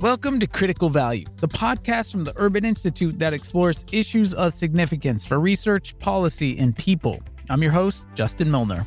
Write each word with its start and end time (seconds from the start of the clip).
Welcome 0.00 0.40
to 0.40 0.46
Critical 0.46 0.88
Value, 0.88 1.26
the 1.40 1.48
podcast 1.48 2.10
from 2.10 2.24
the 2.24 2.32
Urban 2.36 2.64
Institute 2.64 3.18
that 3.18 3.34
explores 3.34 3.84
issues 3.92 4.32
of 4.32 4.54
significance 4.54 5.26
for 5.26 5.38
research, 5.38 5.98
policy, 5.98 6.58
and 6.58 6.74
people. 6.74 7.20
I'm 7.50 7.62
your 7.62 7.72
host, 7.72 8.06
Justin 8.14 8.50
Milner. 8.50 8.86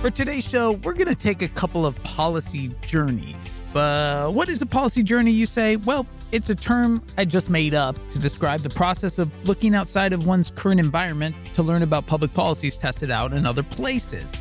For 0.00 0.08
today's 0.08 0.48
show, 0.48 0.72
we're 0.72 0.94
going 0.94 1.14
to 1.14 1.14
take 1.14 1.42
a 1.42 1.48
couple 1.48 1.84
of 1.84 2.02
policy 2.04 2.70
journeys. 2.80 3.60
But 3.70 4.32
what 4.32 4.48
is 4.48 4.62
a 4.62 4.66
policy 4.66 5.02
journey, 5.02 5.30
you 5.30 5.44
say? 5.44 5.76
Well, 5.76 6.06
it's 6.32 6.48
a 6.48 6.54
term 6.54 7.02
I 7.18 7.26
just 7.26 7.50
made 7.50 7.74
up 7.74 7.98
to 8.08 8.18
describe 8.18 8.62
the 8.62 8.70
process 8.70 9.18
of 9.18 9.30
looking 9.46 9.74
outside 9.74 10.14
of 10.14 10.24
one's 10.24 10.52
current 10.52 10.80
environment 10.80 11.36
to 11.52 11.62
learn 11.62 11.82
about 11.82 12.06
public 12.06 12.32
policies 12.32 12.78
tested 12.78 13.10
out 13.10 13.34
in 13.34 13.44
other 13.44 13.62
places. 13.62 14.32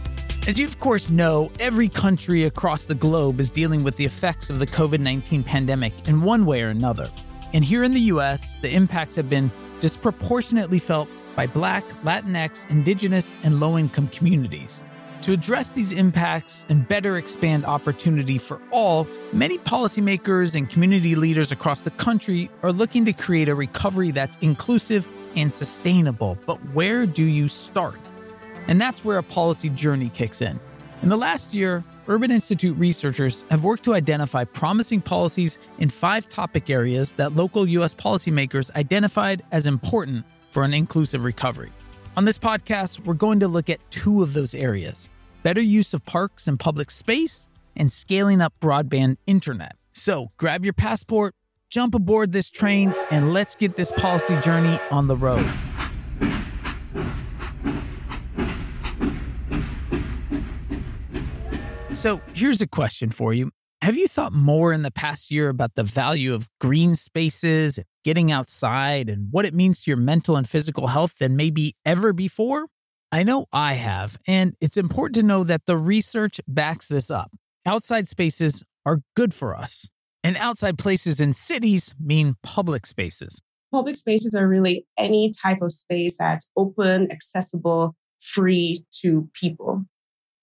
As 0.48 0.58
you, 0.58 0.66
of 0.66 0.80
course, 0.80 1.10
know, 1.10 1.52
every 1.60 1.90
country 1.90 2.46
across 2.46 2.86
the 2.86 2.96
globe 2.96 3.42
is 3.42 3.50
dealing 3.50 3.84
with 3.84 3.98
the 3.98 4.06
effects 4.06 4.50
of 4.50 4.60
the 4.60 4.68
COVID 4.68 5.02
19 5.02 5.44
pandemic 5.44 6.08
in 6.08 6.22
one 6.22 6.46
way 6.46 6.62
or 6.62 6.70
another. 6.70 7.12
And 7.52 7.66
here 7.66 7.84
in 7.84 7.94
the 7.94 8.14
US, 8.14 8.56
the 8.62 8.74
impacts 8.74 9.18
have 9.18 9.30
been 9.30 9.52
disproportionately 9.82 10.80
felt 10.80 11.10
by 11.36 11.48
Black, 11.48 11.86
Latinx, 12.06 12.70
Indigenous, 12.70 13.36
and 13.44 13.60
low 13.60 13.78
income 13.78 14.08
communities. 14.08 14.84
To 15.24 15.34
address 15.34 15.72
these 15.72 15.92
impacts 15.92 16.66
and 16.70 16.88
better 16.88 17.18
expand 17.18 17.66
opportunity 17.66 18.38
for 18.38 18.62
all, 18.72 19.06
many 19.34 19.58
policymakers 19.58 20.56
and 20.56 20.70
community 20.70 21.14
leaders 21.16 21.52
across 21.52 21.82
the 21.82 21.92
country 21.92 22.50
are 22.64 22.72
looking 22.72 23.04
to 23.04 23.12
create 23.12 23.50
a 23.50 23.56
recovery 23.56 24.12
that's 24.12 24.38
inclusive 24.40 25.08
and 25.36 25.52
sustainable. 25.52 26.38
But 26.46 26.58
where 26.74 27.06
do 27.06 27.24
you 27.24 27.50
start? 27.50 28.00
And 28.68 28.80
that's 28.80 29.04
where 29.04 29.18
a 29.18 29.24
policy 29.24 29.70
journey 29.70 30.10
kicks 30.10 30.42
in. 30.42 30.58
In 31.02 31.10
the 31.10 31.18
last 31.18 31.54
year, 31.54 31.84
Urban 32.08 32.32
Institute 32.32 32.78
researchers 32.78 33.44
have 33.52 33.64
worked 33.64 33.84
to 33.84 33.94
identify 33.94 34.46
promising 34.46 35.02
policies 35.02 35.58
in 35.80 35.90
five 35.90 36.30
topic 36.30 36.70
areas 36.70 37.14
that 37.14 37.36
local 37.36 37.68
U.S. 37.68 37.94
policymakers 37.94 38.72
identified 38.76 39.44
as 39.52 39.68
important 39.68 40.26
for 40.50 40.64
an 40.64 40.74
inclusive 40.74 41.24
recovery. 41.26 41.72
On 42.18 42.26
this 42.26 42.40
podcast, 42.40 43.06
we're 43.06 43.14
going 43.14 43.40
to 43.42 43.48
look 43.48 43.70
at 43.70 43.80
two 43.92 44.24
of 44.24 44.34
those 44.34 44.56
areas 44.56 45.10
better 45.44 45.62
use 45.62 45.94
of 45.94 46.06
parks 46.06 46.48
and 46.48 46.60
public 46.60 46.92
space, 46.92 47.48
and 47.76 47.92
scaling 47.92 48.42
up 48.42 48.54
broadband 48.62 49.18
internet. 49.26 49.76
So 49.94 50.32
grab 50.38 50.64
your 50.64 50.74
passport, 50.74 51.36
jump 51.70 51.96
aboard 51.96 52.32
this 52.32 52.50
train, 52.50 52.94
and 53.12 53.34
let's 53.34 53.56
get 53.56 53.76
this 53.76 53.92
policy 53.92 54.40
journey 54.42 54.80
on 54.92 55.08
the 55.08 55.16
road. 55.16 55.50
So 61.94 62.22
here's 62.34 62.62
a 62.62 62.68
question 62.68 63.10
for 63.12 63.34
you 63.34 63.52
have 63.82 63.98
you 63.98 64.08
thought 64.08 64.34
more 64.34 64.74
in 64.74 64.82
the 64.82 64.92
past 64.92 65.32
year 65.32 65.48
about 65.50 65.76
the 65.76 65.84
value 65.84 66.34
of 66.34 66.50
green 66.60 66.96
spaces, 66.96 67.78
and 67.78 67.86
getting 68.04 68.32
outside, 68.32 69.10
and 69.10 69.28
what 69.32 69.46
it 69.46 69.54
means 69.54 69.84
to 69.84 69.92
your 69.92 69.98
mental 69.98 70.36
and 70.36 70.48
physical 70.48 70.88
health 70.88 71.18
than 71.18 71.36
maybe 71.36 71.76
ever 71.86 72.14
before? 72.14 72.68
I 73.12 73.24
know 73.24 73.48
I 73.52 73.74
have, 73.74 74.18
and 74.28 74.56
it's 74.62 74.78
important 74.78 75.16
to 75.16 75.24
know 75.24 75.44
that 75.44 75.66
the 75.66 75.78
research 75.78 76.40
backs 76.48 76.90
this 76.90 77.10
up. 77.10 77.32
Outside 77.66 78.08
spaces 78.08 78.64
are 78.86 79.02
good 79.16 79.34
for 79.34 79.56
us, 79.56 79.90
and 80.24 80.38
outside 80.38 80.78
places 80.78 81.20
in 81.20 81.34
cities 81.34 81.94
mean 82.00 82.36
public 82.44 82.86
spaces. 82.86 83.42
Public 83.72 83.98
spaces 83.98 84.36
are 84.36 84.48
really 84.48 84.86
any 84.98 85.34
type 85.34 85.62
of 85.64 85.74
space 85.74 86.18
that's 86.20 86.52
open, 86.56 87.12
accessible, 87.12 87.96
free 88.20 88.86
to 89.02 89.28
people. 89.34 89.86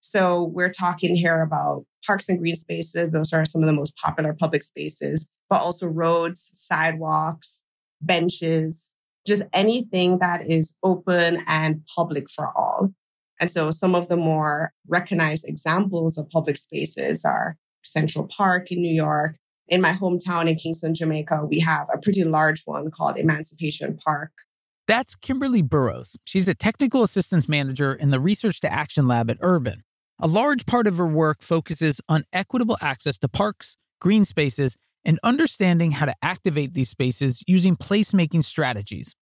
So 0.01 0.43
we're 0.43 0.71
talking 0.71 1.15
here 1.15 1.41
about 1.41 1.85
parks 2.05 2.27
and 2.27 2.37
green 2.37 2.55
spaces. 2.57 3.11
Those 3.11 3.31
are 3.31 3.45
some 3.45 3.63
of 3.63 3.67
the 3.67 3.73
most 3.73 3.93
popular 3.95 4.33
public 4.33 4.63
spaces, 4.63 5.25
but 5.49 5.61
also 5.61 5.87
roads, 5.87 6.51
sidewalks, 6.53 7.61
benches, 8.01 8.93
just 9.27 9.43
anything 9.53 10.19
that 10.19 10.49
is 10.49 10.73
open 10.81 11.43
and 11.45 11.81
public 11.93 12.29
for 12.29 12.47
all. 12.57 12.93
And 13.39 13.51
so 13.51 13.69
some 13.69 13.93
of 13.93 14.07
the 14.07 14.15
more 14.17 14.71
recognized 14.87 15.45
examples 15.47 16.17
of 16.17 16.29
public 16.29 16.57
spaces 16.57 17.23
are 17.23 17.57
Central 17.83 18.27
Park 18.27 18.71
in 18.71 18.81
New 18.81 18.93
York. 18.93 19.35
In 19.67 19.81
my 19.81 19.93
hometown 19.93 20.49
in 20.49 20.55
Kingston, 20.55 20.95
Jamaica, 20.95 21.45
we 21.45 21.59
have 21.59 21.87
a 21.93 21.97
pretty 21.99 22.23
large 22.23 22.61
one 22.65 22.89
called 22.89 23.17
Emancipation 23.17 23.97
Park. 24.03 24.31
That's 24.87 25.15
Kimberly 25.15 25.61
Burrowes. 25.61 26.15
She's 26.23 26.47
a 26.47 26.55
technical 26.55 27.03
assistance 27.03 27.49
manager 27.49 27.93
in 27.93 28.09
the 28.09 28.21
Research 28.21 28.61
to 28.61 28.71
Action 28.71 29.07
Lab 29.07 29.29
at 29.29 29.37
Urban. 29.41 29.83
A 30.19 30.27
large 30.27 30.65
part 30.65 30.87
of 30.87 30.97
her 30.97 31.05
work 31.05 31.41
focuses 31.41 31.99
on 32.07 32.23
equitable 32.31 32.77
access 32.81 33.17
to 33.19 33.27
parks, 33.27 33.75
green 33.99 34.23
spaces, 34.23 34.77
and 35.07 35.19
understanding 35.23 35.91
how 35.91 36.05
to 36.05 36.13
activate 36.21 36.73
these 36.73 36.89
spaces 36.89 37.41
using 37.47 37.75
placemaking 37.75 38.43
strategies. 38.43 39.15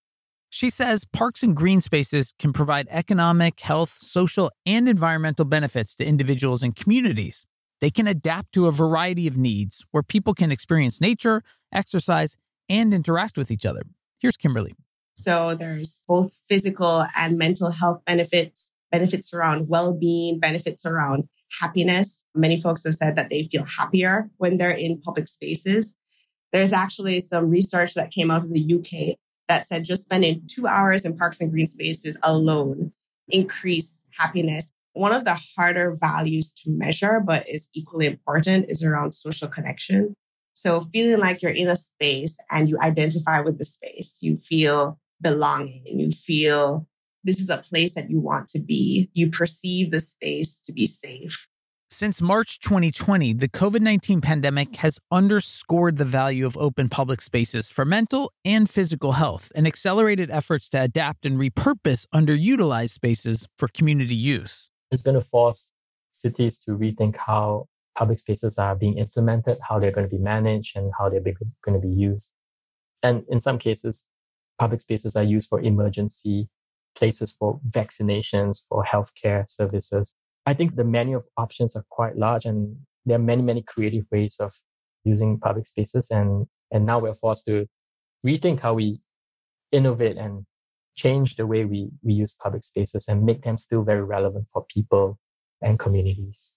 She 0.49 0.69
says 0.69 1.05
parks 1.05 1.43
and 1.43 1.55
green 1.55 1.79
spaces 1.79 2.33
can 2.39 2.51
provide 2.51 2.87
economic, 2.89 3.59
health, 3.59 3.95
social, 3.99 4.51
and 4.65 4.89
environmental 4.89 5.45
benefits 5.45 5.95
to 5.95 6.05
individuals 6.05 6.63
and 6.63 6.75
communities. 6.75 7.45
They 7.81 7.91
can 7.91 8.07
adapt 8.07 8.53
to 8.53 8.67
a 8.67 8.71
variety 8.71 9.27
of 9.27 9.37
needs 9.37 9.85
where 9.91 10.03
people 10.03 10.33
can 10.33 10.51
experience 10.51 10.99
nature, 10.99 11.43
exercise, 11.73 12.35
and 12.67 12.93
interact 12.93 13.37
with 13.37 13.51
each 13.51 13.65
other. 13.65 13.83
Here's 14.19 14.37
Kimberly. 14.37 14.73
So 15.15 15.55
there's 15.57 16.01
both 16.07 16.31
physical 16.49 17.05
and 17.15 17.37
mental 17.37 17.71
health 17.71 18.01
benefits 18.05 18.71
benefits 18.91 19.33
around 19.33 19.67
well 19.67 19.93
being, 19.93 20.39
benefits 20.39 20.85
around 20.85 21.27
happiness. 21.59 22.23
Many 22.33 22.59
folks 22.59 22.83
have 22.85 22.95
said 22.95 23.15
that 23.15 23.29
they 23.29 23.47
feel 23.51 23.65
happier 23.65 24.29
when 24.37 24.57
they're 24.57 24.71
in 24.71 25.01
public 25.01 25.27
spaces. 25.27 25.95
There's 26.51 26.73
actually 26.73 27.19
some 27.19 27.49
research 27.49 27.93
that 27.95 28.11
came 28.11 28.31
out 28.31 28.43
of 28.43 28.53
the 28.53 28.75
UK 28.75 29.17
that 29.47 29.67
said 29.67 29.83
just 29.83 30.03
spending 30.03 30.47
two 30.47 30.67
hours 30.67 31.05
in 31.05 31.17
parks 31.17 31.39
and 31.41 31.51
green 31.51 31.67
spaces 31.67 32.17
alone 32.23 32.91
increased 33.29 34.05
happiness. 34.17 34.71
One 34.93 35.11
of 35.11 35.25
the 35.25 35.37
harder 35.57 35.95
values 35.99 36.53
to 36.63 36.69
measure, 36.69 37.19
but 37.19 37.47
is 37.49 37.69
equally 37.73 38.05
important, 38.05 38.67
is 38.69 38.83
around 38.83 39.13
social 39.13 39.47
connection. 39.47 40.15
So 40.53 40.87
feeling 40.93 41.19
like 41.19 41.41
you're 41.41 41.51
in 41.51 41.67
a 41.67 41.75
space 41.75 42.37
and 42.49 42.69
you 42.69 42.79
identify 42.81 43.41
with 43.41 43.57
the 43.57 43.65
space, 43.65 44.19
you 44.21 44.37
feel 44.37 44.97
belonging, 45.21 45.83
you 45.85 46.11
feel 46.11 46.87
this 47.25 47.39
is 47.39 47.49
a 47.49 47.57
place 47.57 47.95
that 47.95 48.09
you 48.09 48.19
want 48.19 48.47
to 48.49 48.59
be. 48.59 49.09
You 49.13 49.29
perceive 49.29 49.91
the 49.91 49.99
space 49.99 50.61
to 50.61 50.71
be 50.71 50.85
safe. 50.85 51.47
Since 51.89 52.21
March 52.21 52.59
2020, 52.59 53.33
the 53.33 53.47
COVID 53.47 53.81
19 53.81 54.21
pandemic 54.21 54.75
has 54.77 54.99
underscored 55.11 55.97
the 55.97 56.05
value 56.05 56.45
of 56.45 56.57
open 56.57 56.89
public 56.89 57.21
spaces 57.21 57.69
for 57.69 57.85
mental 57.85 58.31
and 58.43 58.69
physical 58.69 59.13
health 59.13 59.51
and 59.55 59.65
accelerated 59.65 60.29
efforts 60.29 60.69
to 60.71 60.81
adapt 60.81 61.25
and 61.25 61.39
repurpose 61.39 62.05
underutilized 62.13 62.91
spaces 62.91 63.47
for 63.57 63.67
community 63.67 64.15
use. 64.15 64.69
It's 64.91 65.03
going 65.03 65.15
to 65.15 65.21
force 65.21 65.71
cities 66.11 66.57
to 66.59 66.71
rethink 66.71 67.17
how 67.17 67.67
public 67.97 68.17
spaces 68.17 68.57
are 68.57 68.75
being 68.75 68.97
implemented, 68.97 69.57
how 69.67 69.79
they're 69.79 69.91
going 69.91 70.09
to 70.09 70.15
be 70.15 70.21
managed, 70.21 70.75
and 70.75 70.91
how 70.99 71.09
they're 71.09 71.21
going 71.21 71.81
to 71.81 71.87
be 71.87 71.93
used. 71.93 72.33
And 73.03 73.23
in 73.29 73.39
some 73.39 73.57
cases, 73.57 74.05
public 74.59 74.81
spaces 74.81 75.15
are 75.15 75.23
used 75.23 75.49
for 75.49 75.61
emergency 75.61 76.49
places 76.95 77.31
for 77.31 77.59
vaccinations, 77.69 78.59
for 78.67 78.83
healthcare 78.83 79.49
services. 79.49 80.13
I 80.45 80.53
think 80.53 80.75
the 80.75 80.83
menu 80.83 81.15
of 81.15 81.25
options 81.37 81.75
are 81.75 81.85
quite 81.89 82.17
large 82.17 82.45
and 82.45 82.77
there 83.05 83.17
are 83.17 83.23
many, 83.23 83.41
many 83.41 83.61
creative 83.61 84.05
ways 84.11 84.37
of 84.39 84.53
using 85.03 85.39
public 85.39 85.65
spaces. 85.65 86.09
And, 86.09 86.47
and 86.71 86.85
now 86.85 86.99
we're 86.99 87.13
forced 87.13 87.45
to 87.45 87.67
rethink 88.25 88.61
how 88.61 88.73
we 88.73 88.97
innovate 89.71 90.17
and 90.17 90.45
change 90.95 91.35
the 91.35 91.45
way 91.45 91.65
we, 91.65 91.89
we 92.01 92.13
use 92.13 92.33
public 92.33 92.63
spaces 92.63 93.05
and 93.07 93.23
make 93.23 93.41
them 93.41 93.57
still 93.57 93.83
very 93.83 94.03
relevant 94.03 94.47
for 94.51 94.65
people 94.65 95.19
and 95.61 95.77
communities. 95.77 96.53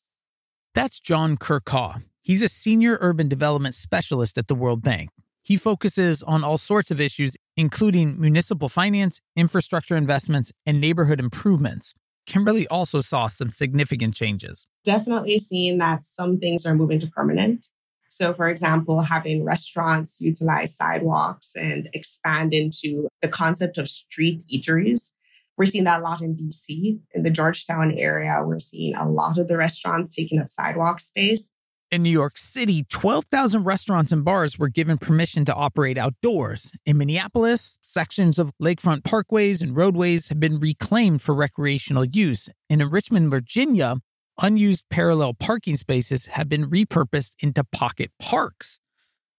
That's 0.74 1.00
Jon 1.00 1.36
Kher 1.36 1.64
Kaw. 1.64 1.98
He's 2.22 2.42
a 2.42 2.48
senior 2.48 2.98
urban 3.00 3.28
development 3.28 3.74
specialist 3.74 4.38
at 4.38 4.48
the 4.48 4.54
World 4.54 4.82
Bank. 4.82 5.10
He 5.48 5.56
focuses 5.56 6.22
on 6.22 6.44
all 6.44 6.58
sorts 6.58 6.90
of 6.90 7.00
issues, 7.00 7.34
including 7.56 8.20
municipal 8.20 8.68
finance, 8.68 9.22
infrastructure 9.34 9.96
investments, 9.96 10.52
and 10.66 10.78
neighborhood 10.78 11.20
improvements. 11.20 11.94
Kimberly 12.26 12.68
also 12.68 13.00
saw 13.00 13.28
some 13.28 13.48
significant 13.48 14.14
changes. 14.14 14.66
Definitely 14.84 15.38
seeing 15.38 15.78
that 15.78 16.04
some 16.04 16.38
things 16.38 16.66
are 16.66 16.74
moving 16.74 17.00
to 17.00 17.06
permanent. 17.06 17.64
So, 18.10 18.34
for 18.34 18.50
example, 18.50 19.00
having 19.00 19.42
restaurants 19.42 20.20
utilize 20.20 20.76
sidewalks 20.76 21.52
and 21.56 21.88
expand 21.94 22.52
into 22.52 23.08
the 23.22 23.28
concept 23.28 23.78
of 23.78 23.88
street 23.88 24.44
eateries. 24.52 25.12
We're 25.56 25.64
seeing 25.64 25.84
that 25.84 26.00
a 26.00 26.02
lot 26.02 26.20
in 26.20 26.36
DC. 26.36 26.98
In 27.14 27.22
the 27.22 27.30
Georgetown 27.30 27.92
area, 27.96 28.38
we're 28.44 28.60
seeing 28.60 28.94
a 28.96 29.08
lot 29.08 29.38
of 29.38 29.48
the 29.48 29.56
restaurants 29.56 30.14
taking 30.14 30.40
up 30.40 30.50
sidewalk 30.50 31.00
space 31.00 31.50
In 31.90 32.02
New 32.02 32.10
York 32.10 32.36
City, 32.36 32.84
12,000 32.90 33.64
restaurants 33.64 34.12
and 34.12 34.22
bars 34.22 34.58
were 34.58 34.68
given 34.68 34.98
permission 34.98 35.46
to 35.46 35.54
operate 35.54 35.96
outdoors. 35.96 36.70
In 36.84 36.98
Minneapolis, 36.98 37.78
sections 37.80 38.38
of 38.38 38.52
lakefront 38.62 39.04
parkways 39.04 39.62
and 39.62 39.74
roadways 39.74 40.28
have 40.28 40.38
been 40.38 40.60
reclaimed 40.60 41.22
for 41.22 41.34
recreational 41.34 42.04
use. 42.04 42.50
And 42.68 42.82
in 42.82 42.90
Richmond, 42.90 43.30
Virginia, 43.30 43.96
unused 44.38 44.84
parallel 44.90 45.32
parking 45.32 45.76
spaces 45.76 46.26
have 46.26 46.46
been 46.46 46.68
repurposed 46.68 47.32
into 47.40 47.64
pocket 47.64 48.10
parks. 48.20 48.80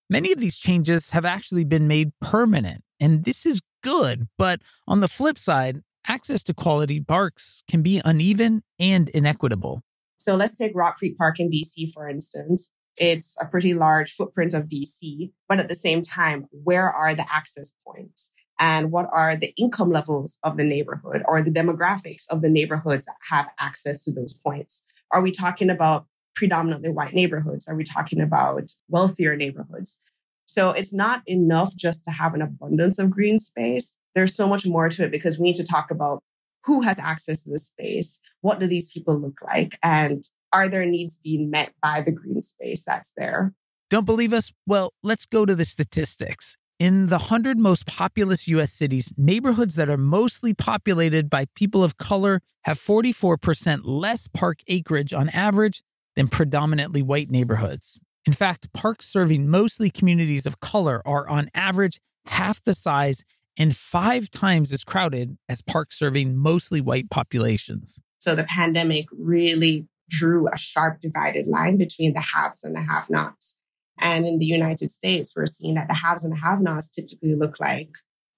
Many 0.10 0.32
of 0.32 0.40
these 0.40 0.58
changes 0.58 1.12
have 1.12 1.26
actually 1.26 1.66
been 1.66 1.88
made 1.88 2.14
permanent, 2.20 2.84
and 3.00 3.26
this 3.26 3.46
is 3.46 3.62
good. 3.84 4.28
But 4.40 4.62
on 4.88 5.02
the 5.02 5.08
flip 5.08 5.38
side, 5.38 5.82
access 6.08 6.42
to 6.46 6.56
quality 6.56 7.00
parks 7.00 7.62
can 7.70 7.84
be 7.84 8.02
uneven 8.04 8.64
and 8.80 9.08
inequitable. 9.10 9.84
So 10.20 10.36
let's 10.36 10.56
take 10.56 10.74
Rock 10.76 10.98
Creek 10.98 11.18
Park 11.18 11.40
in 11.40 11.50
DC, 11.50 11.92
for 11.94 12.08
instance. 12.08 12.72
It's 12.98 13.36
a 13.40 13.46
pretty 13.46 13.74
large 13.74 14.12
footprint 14.12 14.54
of 14.54 14.68
DC, 14.68 15.32
but 15.48 15.60
at 15.60 15.70
the 15.70 15.76
same 15.76 16.04
time, 16.04 16.48
where 16.52 16.92
are 16.92 17.16
the 17.16 17.26
access 17.34 17.72
points? 17.88 18.30
And 18.60 18.92
what 18.92 19.08
are 19.14 19.38
the 19.38 19.54
income 19.58 19.90
levels 19.90 20.38
of 20.44 20.58
the 20.58 20.66
neighborhood 20.66 21.24
or 21.26 21.42
the 21.42 21.50
demographics 21.50 22.26
of 22.30 22.42
the 22.42 22.50
neighborhoods 22.50 23.06
that 23.06 23.16
have 23.30 23.48
access 23.58 24.04
to 24.04 24.12
those 24.12 24.34
points? 24.34 24.84
Are 25.12 25.22
we 25.22 25.32
talking 25.32 25.70
about 25.70 26.06
predominantly 26.36 26.90
white 26.90 27.14
neighborhoods? 27.14 27.70
Are 27.70 27.76
we 27.76 27.86
talking 27.86 28.20
about 28.20 28.72
wealthier 28.90 29.38
neighborhoods? 29.38 30.02
So 30.46 30.72
it's 30.72 30.94
not 30.94 31.22
enough 31.26 31.74
just 31.78 32.04
to 32.06 32.12
have 32.12 32.34
an 32.34 32.42
abundance 32.42 33.00
of 33.00 33.12
green 33.12 33.40
space. 33.40 33.96
There's 34.16 34.36
so 34.36 34.48
much 34.48 34.66
more 34.66 34.90
to 34.90 35.06
it 35.06 35.12
because 35.12 35.40
we 35.40 35.46
need 35.46 35.56
to 35.56 35.66
talk 35.66 35.90
about 35.90 36.22
who 36.70 36.82
has 36.82 37.00
access 37.00 37.44
to 37.44 37.50
the 37.50 37.60
space? 37.60 38.20
What 38.42 38.60
do 38.60 38.68
these 38.68 38.88
people 38.88 39.20
look 39.20 39.40
like? 39.44 39.80
And 39.82 40.24
are 40.54 40.70
their 40.70 40.86
needs 40.86 41.18
being 41.18 41.50
met 41.50 41.74
by 41.82 42.02
the 42.02 42.12
green 42.12 42.44
space 42.44 42.84
that's 42.86 43.12
there? 43.18 43.54
Don't 43.90 44.06
believe 44.06 44.34
us? 44.34 44.52
Well, 44.68 44.94
let's 45.02 45.26
go 45.26 45.48
to 45.48 45.56
the 45.56 45.66
statistics. 45.66 46.58
In 46.78 47.08
the 47.08 47.18
100 47.18 47.58
most 47.58 47.88
populous 47.88 48.48
US 48.48 48.72
cities, 48.72 49.12
neighborhoods 49.18 49.76
that 49.76 49.90
are 49.90 49.98
mostly 49.98 50.54
populated 50.54 51.28
by 51.28 51.46
people 51.56 51.84
of 51.84 51.98
color 51.98 52.40
have 52.66 52.78
44% 52.78 53.82
less 53.84 54.28
park 54.28 54.60
acreage 54.68 55.12
on 55.12 55.30
average 55.30 55.82
than 56.16 56.28
predominantly 56.28 57.02
white 57.02 57.32
neighborhoods. 57.32 58.00
In 58.26 58.34
fact, 58.34 58.72
parks 58.74 59.08
serving 59.08 59.50
mostly 59.50 59.90
communities 59.90 60.46
of 60.46 60.60
color 60.60 61.02
are 61.04 61.28
on 61.28 61.50
average 61.56 62.00
half 62.28 62.64
the 62.64 62.76
size 62.76 63.24
and 63.60 63.76
five 63.76 64.32
times 64.32 64.72
as 64.72 64.84
crowded 64.84 65.38
as 65.50 65.62
parks 65.62 66.00
serving 66.00 66.38
mostly 66.38 66.80
white 66.80 67.10
populations. 67.10 68.02
So 68.18 68.34
the 68.34 68.46
pandemic 68.46 69.06
really 69.12 69.88
drew 70.10 70.48
a 70.48 70.58
sharp 70.58 71.02
divided 71.02 71.48
line 71.48 71.78
between 71.78 72.14
the 72.14 72.22
haves 72.22 72.64
and 72.64 72.76
the 72.76 72.82
have 72.82 73.10
nots. 73.10 73.58
And 74.00 74.26
in 74.26 74.40
the 74.40 74.46
United 74.46 74.92
States, 74.92 75.34
we're 75.36 75.46
seeing 75.46 75.76
that 75.76 75.90
the 75.90 75.94
haves 75.94 76.24
and 76.24 76.34
the 76.34 76.40
have 76.40 76.62
nots 76.62 76.90
typically 76.90 77.36
look 77.36 77.60
like 77.60 77.90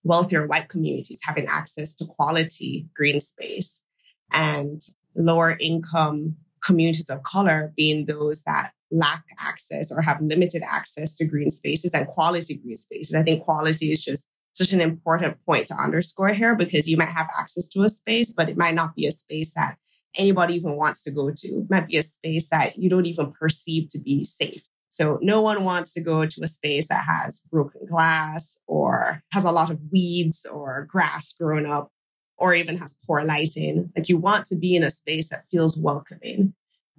wealthier 0.03 0.47
white 0.47 0.67
communities 0.67 1.19
having 1.23 1.45
access 1.47 1.95
to 1.95 2.05
quality 2.05 2.87
green 2.95 3.21
space 3.21 3.83
and 4.31 4.81
lower 5.15 5.55
income 5.59 6.35
communities 6.63 7.09
of 7.09 7.21
color 7.23 7.71
being 7.75 8.05
those 8.07 8.41
that 8.43 8.71
lack 8.91 9.23
access 9.39 9.91
or 9.91 10.01
have 10.01 10.21
limited 10.21 10.63
access 10.67 11.15
to 11.15 11.25
green 11.25 11.51
spaces 11.51 11.91
and 11.93 12.07
quality 12.07 12.57
green 12.57 12.77
spaces. 12.77 13.13
I 13.13 13.23
think 13.23 13.43
quality 13.43 13.91
is 13.91 14.03
just 14.03 14.27
such 14.53 14.73
an 14.73 14.81
important 14.81 15.37
point 15.45 15.67
to 15.69 15.75
underscore 15.75 16.33
here 16.33 16.55
because 16.55 16.89
you 16.89 16.97
might 16.97 17.09
have 17.09 17.29
access 17.37 17.69
to 17.69 17.83
a 17.83 17.89
space, 17.89 18.33
but 18.33 18.49
it 18.49 18.57
might 18.57 18.75
not 18.75 18.95
be 18.95 19.05
a 19.07 19.11
space 19.11 19.53
that 19.55 19.77
anybody 20.15 20.55
even 20.55 20.75
wants 20.75 21.03
to 21.03 21.11
go 21.11 21.31
to. 21.31 21.47
It 21.47 21.69
might 21.69 21.87
be 21.87 21.97
a 21.97 22.03
space 22.03 22.49
that 22.49 22.77
you 22.77 22.89
don't 22.89 23.05
even 23.05 23.31
perceive 23.31 23.89
to 23.89 23.99
be 23.99 24.25
safe. 24.25 24.63
So 24.89 25.19
no 25.21 25.41
one 25.41 25.63
wants 25.63 25.93
to 25.93 26.01
go 26.01 26.25
to 26.25 26.43
a 26.43 26.49
space 26.49 26.89
that 26.89 27.05
has 27.05 27.39
broken 27.49 27.85
glass 27.85 28.57
or 28.67 29.23
has 29.31 29.45
a 29.45 29.51
lot 29.51 29.71
of 29.71 29.79
weeds 29.89 30.45
or 30.45 30.85
grass 30.91 31.33
growing 31.39 31.65
up 31.65 31.91
or 32.37 32.53
even 32.53 32.77
has 32.77 32.97
poor 33.07 33.23
lighting. 33.23 33.91
Like 33.95 34.09
you 34.09 34.17
want 34.17 34.47
to 34.47 34.57
be 34.57 34.75
in 34.75 34.83
a 34.83 34.91
space 34.91 35.29
that 35.29 35.45
feels 35.49 35.77
welcoming 35.77 36.53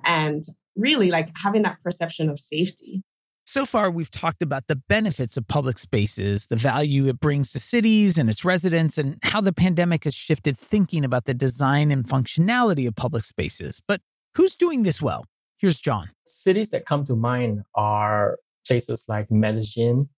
and 0.04 0.42
really 0.74 1.10
like 1.10 1.28
having 1.36 1.62
that 1.62 1.82
perception 1.84 2.30
of 2.30 2.40
safety. 2.40 3.02
So 3.44 3.66
far, 3.66 3.90
we've 3.90 4.10
talked 4.10 4.40
about 4.40 4.68
the 4.68 4.76
benefits 4.76 5.36
of 5.36 5.48
public 5.48 5.78
spaces, 5.78 6.46
the 6.46 6.56
value 6.56 7.08
it 7.08 7.18
brings 7.18 7.50
to 7.52 7.60
cities 7.60 8.16
and 8.16 8.30
its 8.30 8.44
residents, 8.44 8.98
and 8.98 9.18
how 9.24 9.40
the 9.40 9.52
pandemic 9.52 10.04
has 10.04 10.14
shifted 10.14 10.56
thinking 10.56 11.04
about 11.04 11.24
the 11.24 11.34
design 11.34 11.90
and 11.90 12.06
functionality 12.06 12.86
of 12.86 12.94
public 12.94 13.24
spaces. 13.24 13.82
But 13.86 14.00
who's 14.36 14.54
doing 14.54 14.84
this 14.84 15.02
well? 15.02 15.26
Here's 15.58 15.80
Jon. 15.80 16.10
Cities 16.24 16.70
that 16.70 16.86
come 16.86 17.04
to 17.06 17.16
mind 17.16 17.62
are 17.74 18.38
places 18.66 19.04
like 19.08 19.28
Medellin 19.30 20.08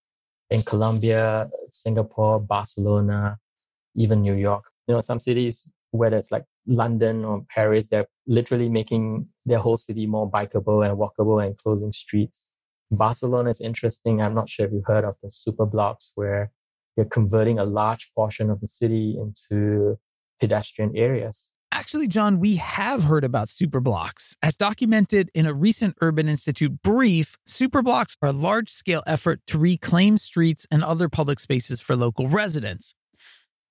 in 0.51 0.61
Colombia, 0.61 1.49
Singapore, 1.71 2.39
Barcelona, 2.39 3.37
even 3.95 4.21
New 4.21 4.35
York. 4.35 4.69
You 4.87 4.93
know, 4.95 5.01
some 5.01 5.19
cities, 5.19 5.71
whether 5.89 6.17
it's 6.17 6.31
like 6.31 6.45
London 6.67 7.25
or 7.25 7.43
Paris, 7.49 7.89
they're 7.89 8.07
literally 8.27 8.69
making 8.69 9.27
their 9.45 9.59
whole 9.59 9.77
city 9.77 10.05
more 10.05 10.29
bikeable 10.29 10.87
and 10.87 10.97
walkable 10.97 11.43
and 11.43 11.57
closing 11.57 11.91
streets 11.91 12.51
Barcelona 12.91 13.49
is 13.49 13.61
interesting. 13.61 14.21
I'm 14.21 14.35
not 14.35 14.49
sure 14.49 14.65
if 14.65 14.71
you've 14.71 14.85
heard 14.85 15.03
of 15.03 15.15
the 15.21 15.29
super 15.29 15.65
blocks 15.65 16.11
where 16.15 16.51
you're 16.95 17.05
converting 17.05 17.59
a 17.59 17.65
large 17.65 18.11
portion 18.15 18.49
of 18.49 18.59
the 18.59 18.67
city 18.67 19.17
into 19.19 19.97
pedestrian 20.39 20.95
areas. 20.95 21.51
Actually, 21.71 22.07
Jon, 22.07 22.39
we 22.39 22.55
have 22.55 23.03
heard 23.03 23.25
about 23.25 23.49
superblocks. 23.49 24.35
As 24.41 24.55
documented 24.55 25.29
in 25.33 25.45
a 25.45 25.53
recent 25.53 25.97
Urban 25.99 26.29
Institute 26.29 26.81
brief, 26.81 27.35
superblocks 27.47 28.15
are 28.21 28.29
a 28.29 28.33
large 28.33 28.69
scale 28.69 29.03
effort 29.05 29.41
to 29.47 29.57
reclaim 29.57 30.17
streets 30.17 30.65
and 30.71 30.83
other 30.83 31.09
public 31.09 31.39
spaces 31.39 31.81
for 31.81 31.97
local 31.97 32.29
residents. 32.29 32.95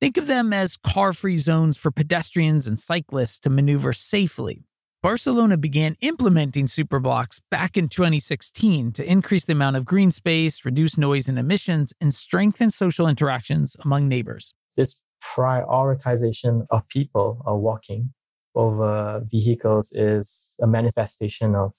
Think 0.02 0.18
of 0.18 0.26
them 0.26 0.52
as 0.52 0.76
car 0.76 1.14
free 1.14 1.38
zones 1.38 1.78
for 1.78 1.90
pedestrians 1.90 2.66
and 2.66 2.78
cyclists 2.78 3.38
to 3.38 3.48
maneuver 3.48 3.94
safely. 3.94 4.64
Barcelona 5.04 5.58
began 5.58 5.96
implementing 6.00 6.64
superblocks 6.64 7.38
back 7.50 7.76
in 7.76 7.90
2016 7.90 8.90
to 8.92 9.04
increase 9.04 9.44
the 9.44 9.52
amount 9.52 9.76
of 9.76 9.84
green 9.84 10.10
space, 10.10 10.64
reduce 10.64 10.96
noise 10.96 11.28
and 11.28 11.38
emissions, 11.38 11.92
and 12.00 12.14
strengthen 12.14 12.70
social 12.70 13.06
interactions 13.06 13.76
among 13.84 14.08
neighbors. 14.08 14.54
This 14.78 14.98
prioritization 15.22 16.64
of 16.70 16.88
people 16.88 17.42
are 17.44 17.58
walking 17.58 18.14
over 18.54 19.20
vehicles 19.30 19.92
is 19.92 20.56
a 20.62 20.66
manifestation 20.66 21.54
of 21.54 21.74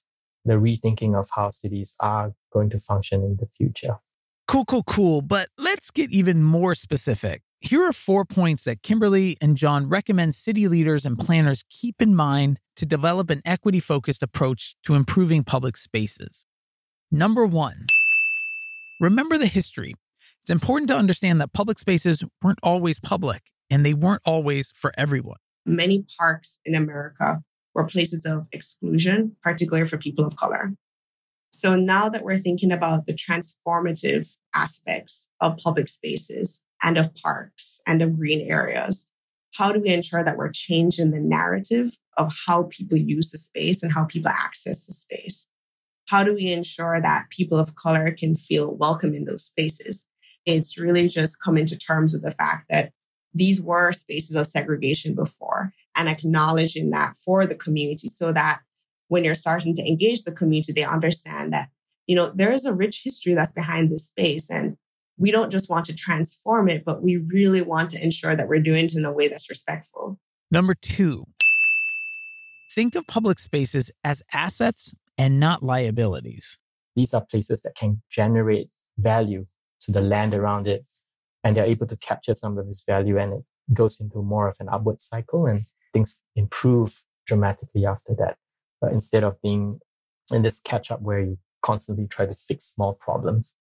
the 0.46 0.54
rethinking 0.54 1.20
of 1.20 1.28
how 1.36 1.50
cities 1.50 1.96
are 2.00 2.36
going 2.54 2.70
to 2.70 2.78
function 2.78 3.24
in 3.24 3.38
the 3.40 3.48
future. 3.48 3.98
Cool, 4.48 4.66
cool, 4.66 4.84
cool. 4.84 5.24
But 5.24 5.48
let's 5.58 5.90
get 5.90 6.12
even 6.12 6.44
more 6.44 6.76
specific. 6.76 7.42
Here 7.66 7.84
are 7.84 7.94
four 7.94 8.26
points 8.26 8.66
that 8.66 8.84
Kimberly 8.84 9.38
and 9.42 9.58
John 9.58 9.90
recommend 9.90 10.36
city 10.36 10.68
leaders 10.68 11.04
and 11.04 11.18
planners 11.18 11.64
keep 11.72 12.00
in 12.00 12.14
mind 12.14 12.60
to 12.76 12.86
develop 12.86 13.32
an 13.32 13.42
equity 13.44 13.80
focused 13.80 14.22
approach 14.22 14.76
to 14.84 14.94
improving 14.94 15.44
public 15.44 15.76
spaces. 15.76 16.46
Number 17.12 17.44
one, 17.44 17.88
remember 19.02 19.40
the 19.40 19.48
history. 19.48 19.96
It's 20.44 20.52
important 20.52 20.90
to 20.90 20.96
understand 20.96 21.42
that 21.42 21.54
public 21.54 21.80
spaces 21.80 22.24
weren't 22.44 22.60
always 22.62 23.00
public 23.00 23.42
and 23.72 23.84
they 23.84 23.96
weren't 23.96 24.22
always 24.26 24.72
for 24.76 24.94
everyone. 24.96 25.38
Many 25.66 26.06
parks 26.20 26.60
in 26.66 26.76
America 26.76 27.42
were 27.74 27.86
places 27.86 28.28
of 28.28 28.46
exclusion, 28.52 29.38
particularly 29.42 29.90
for 29.90 29.98
people 29.98 30.24
of 30.24 30.36
color. 30.36 30.74
So 31.50 31.76
now 31.76 32.10
that 32.10 32.22
we're 32.22 32.38
thinking 32.38 32.72
about 32.72 33.08
the 33.08 33.14
transformative 33.14 34.28
aspects 34.54 35.30
of 35.42 35.58
public 35.58 35.90
spaces, 35.90 36.62
and 36.86 36.98
of 37.00 37.14
parks 37.16 37.82
and 37.88 38.02
of 38.04 38.16
green 38.16 38.48
areas. 38.50 39.10
How 39.56 39.72
do 39.72 39.82
we 39.82 39.90
ensure 39.90 40.24
that 40.24 40.38
we're 40.38 40.52
changing 40.52 41.12
the 41.12 41.20
narrative 41.20 41.98
of 42.16 42.32
how 42.46 42.70
people 42.72 42.98
use 42.98 43.32
the 43.32 43.40
space 43.40 43.82
and 43.82 43.92
how 43.92 44.06
people 44.06 44.30
access 44.30 44.86
the 44.86 44.94
space? 44.94 45.48
How 46.08 46.24
do 46.24 46.36
we 46.36 46.52
ensure 46.52 47.02
that 47.02 47.30
people 47.32 47.58
of 47.58 47.76
color 47.76 48.12
can 48.12 48.36
feel 48.36 48.76
welcome 48.76 49.16
in 49.16 49.26
those 49.26 49.46
spaces? 49.46 50.06
It's 50.46 50.78
really 50.78 51.08
just 51.08 51.42
coming 51.42 51.66
to 51.66 51.78
terms 51.78 52.14
with 52.14 52.22
the 52.22 52.32
fact 52.32 52.68
that 52.70 52.92
these 53.34 53.60
were 53.60 53.92
spaces 53.92 54.36
of 54.36 54.46
segregation 54.46 55.16
before 55.16 55.74
and 55.96 56.08
acknowledging 56.08 56.92
that 56.92 57.18
for 57.18 57.48
the 57.48 57.56
community 57.56 58.10
so 58.10 58.32
that 58.32 58.60
when 59.08 59.24
you're 59.24 59.34
starting 59.34 59.76
to 59.76 59.86
engage 59.86 60.24
the 60.24 60.32
community, 60.32 60.72
they 60.72 60.84
understand 60.84 61.52
that, 61.52 61.70
you 62.06 62.16
know, 62.16 62.32
there 62.36 62.52
is 62.52 62.66
a 62.66 62.74
rich 62.74 63.02
history 63.04 63.34
that's 63.34 63.52
behind 63.54 63.92
this 63.92 64.08
space. 64.08 64.52
And 64.52 64.78
we 65.18 65.32
don't 65.32 65.52
just 65.52 65.70
want 65.70 65.86
to 65.86 65.94
transform 65.94 66.70
it, 66.70 66.84
but 66.86 67.02
we 67.02 67.18
really 67.18 67.62
want 67.62 67.90
to 67.92 68.04
ensure 68.04 68.36
that 68.36 68.48
we're 68.48 68.60
doing 68.60 68.86
it 68.86 68.96
in 68.96 69.06
a 69.06 69.12
way 69.12 69.28
that's 69.28 69.50
respectful. 69.50 70.20
Number 70.52 70.76
two, 70.76 71.26
think 72.74 72.96
of 72.96 73.08
public 73.08 73.40
spaces 73.40 73.92
as 74.04 74.24
assets 74.34 74.94
and 75.18 75.40
not 75.40 75.64
liabilities. 75.64 76.60
These 76.96 77.14
are 77.14 77.26
places 77.26 77.62
that 77.64 77.76
can 77.76 78.02
generate 78.10 78.70
value 78.98 79.46
to 79.82 79.92
the 79.92 80.02
land 80.02 80.34
around 80.34 80.68
it, 80.68 80.86
and 81.44 81.56
they're 81.56 81.66
able 81.66 81.88
to 81.88 81.98
capture 81.98 82.36
some 82.36 82.58
of 82.58 82.68
this 82.68 82.84
value, 82.88 83.18
and 83.18 83.34
it 83.34 83.44
goes 83.74 84.00
into 84.00 84.22
more 84.22 84.48
of 84.48 84.58
an 84.60 84.70
upward 84.70 85.02
cycle, 85.02 85.46
and 85.46 85.62
things 85.94 86.20
improve 86.36 87.04
dramatically 87.26 87.86
after 87.86 88.14
that. 88.16 88.38
But 88.82 88.94
instead 88.94 89.24
of 89.24 89.42
being 89.42 89.80
in 90.32 90.42
this 90.42 90.60
catch 90.60 90.92
up 90.92 91.02
where 91.02 91.20
you 91.20 91.38
constantly 91.62 92.08
try 92.08 92.26
to 92.26 92.36
fix 92.36 92.66
small 92.66 92.94
problems. 92.94 93.56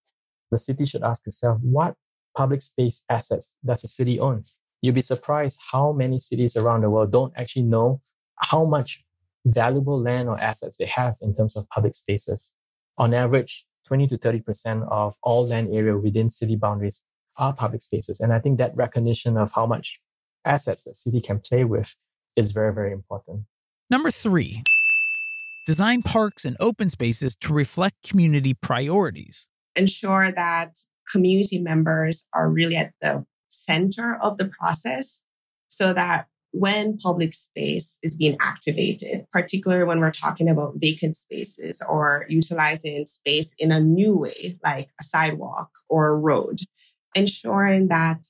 The 0.55 0.61
city 0.61 0.85
should 0.87 1.03
ask 1.03 1.27
itself, 1.27 1.59
what 1.63 1.97
public 2.37 2.63
space 2.63 3.03
assets 3.11 3.57
does 3.65 3.83
a 3.83 3.89
city 3.89 4.21
own? 4.21 4.45
You'll 4.81 4.95
be 4.95 5.03
surprised 5.03 5.59
how 5.73 5.91
many 5.91 6.21
cities 6.21 6.57
around 6.57 6.83
the 6.83 6.91
world 6.91 7.11
don't 7.11 7.33
actually 7.37 7.65
know 7.65 8.01
how 8.37 8.65
much 8.65 9.03
valuable 9.45 10.01
land 10.01 10.29
or 10.29 10.41
assets 10.41 10.77
they 10.77 10.87
have 10.87 11.17
in 11.21 11.35
terms 11.35 11.57
of 11.57 11.69
public 11.71 11.97
spaces. 11.97 12.55
On 12.99 13.13
average, 13.13 13.67
20 13.89 14.07
to 14.07 14.17
30% 14.17 14.89
of 14.89 15.17
all 15.25 15.45
land 15.45 15.75
area 15.75 15.99
within 15.99 16.31
city 16.31 16.55
boundaries 16.55 17.03
are 17.37 17.53
public 17.53 17.83
spaces. 17.83 18.21
And 18.21 18.33
I 18.33 18.39
think 18.39 18.59
that 18.59 18.77
recognition 18.77 19.37
of 19.37 19.51
how 19.57 19.67
much 19.67 19.99
assets 20.45 20.85
the 20.85 20.95
city 20.95 21.21
can 21.21 21.41
play 21.41 21.65
with 21.65 21.97
is 22.37 22.53
very, 22.53 22.73
very 22.73 22.93
important. 22.93 23.47
Number 23.91 24.13
three, 24.13 24.63
design 25.67 26.03
parks 26.03 26.45
and 26.45 26.57
open 26.61 26.91
spaces 26.91 27.35
to 27.41 27.53
reflect 27.53 28.09
community 28.09 28.55
priorities. 28.55 29.49
Ensure 29.77 30.33
that 30.33 30.77
community 31.11 31.59
members 31.59 32.27
are 32.33 32.49
really 32.49 32.77
at 32.77 32.93
the 33.01 33.25
center 33.49 34.17
of 34.23 34.39
the 34.39 34.47
process 34.47 35.23
so 35.69 35.93
that 35.93 36.27
when 36.55 36.97
public 36.99 37.35
space 37.35 37.99
is 38.05 38.15
being 38.15 38.37
activated, 38.41 39.27
particularly 39.33 39.85
when 39.85 39.99
we're 39.99 40.13
talking 40.13 40.49
about 40.49 40.75
vacant 40.77 41.17
spaces 41.17 41.83
or 41.89 42.27
utilizing 42.29 43.07
space 43.07 43.55
in 43.59 43.73
a 43.73 43.81
new 43.81 44.17
way, 44.17 44.57
like 44.63 44.91
a 45.01 45.05
sidewalk 45.05 45.71
or 45.89 46.07
a 46.07 46.15
road, 46.15 46.61
ensuring 47.17 47.89
that 47.89 48.25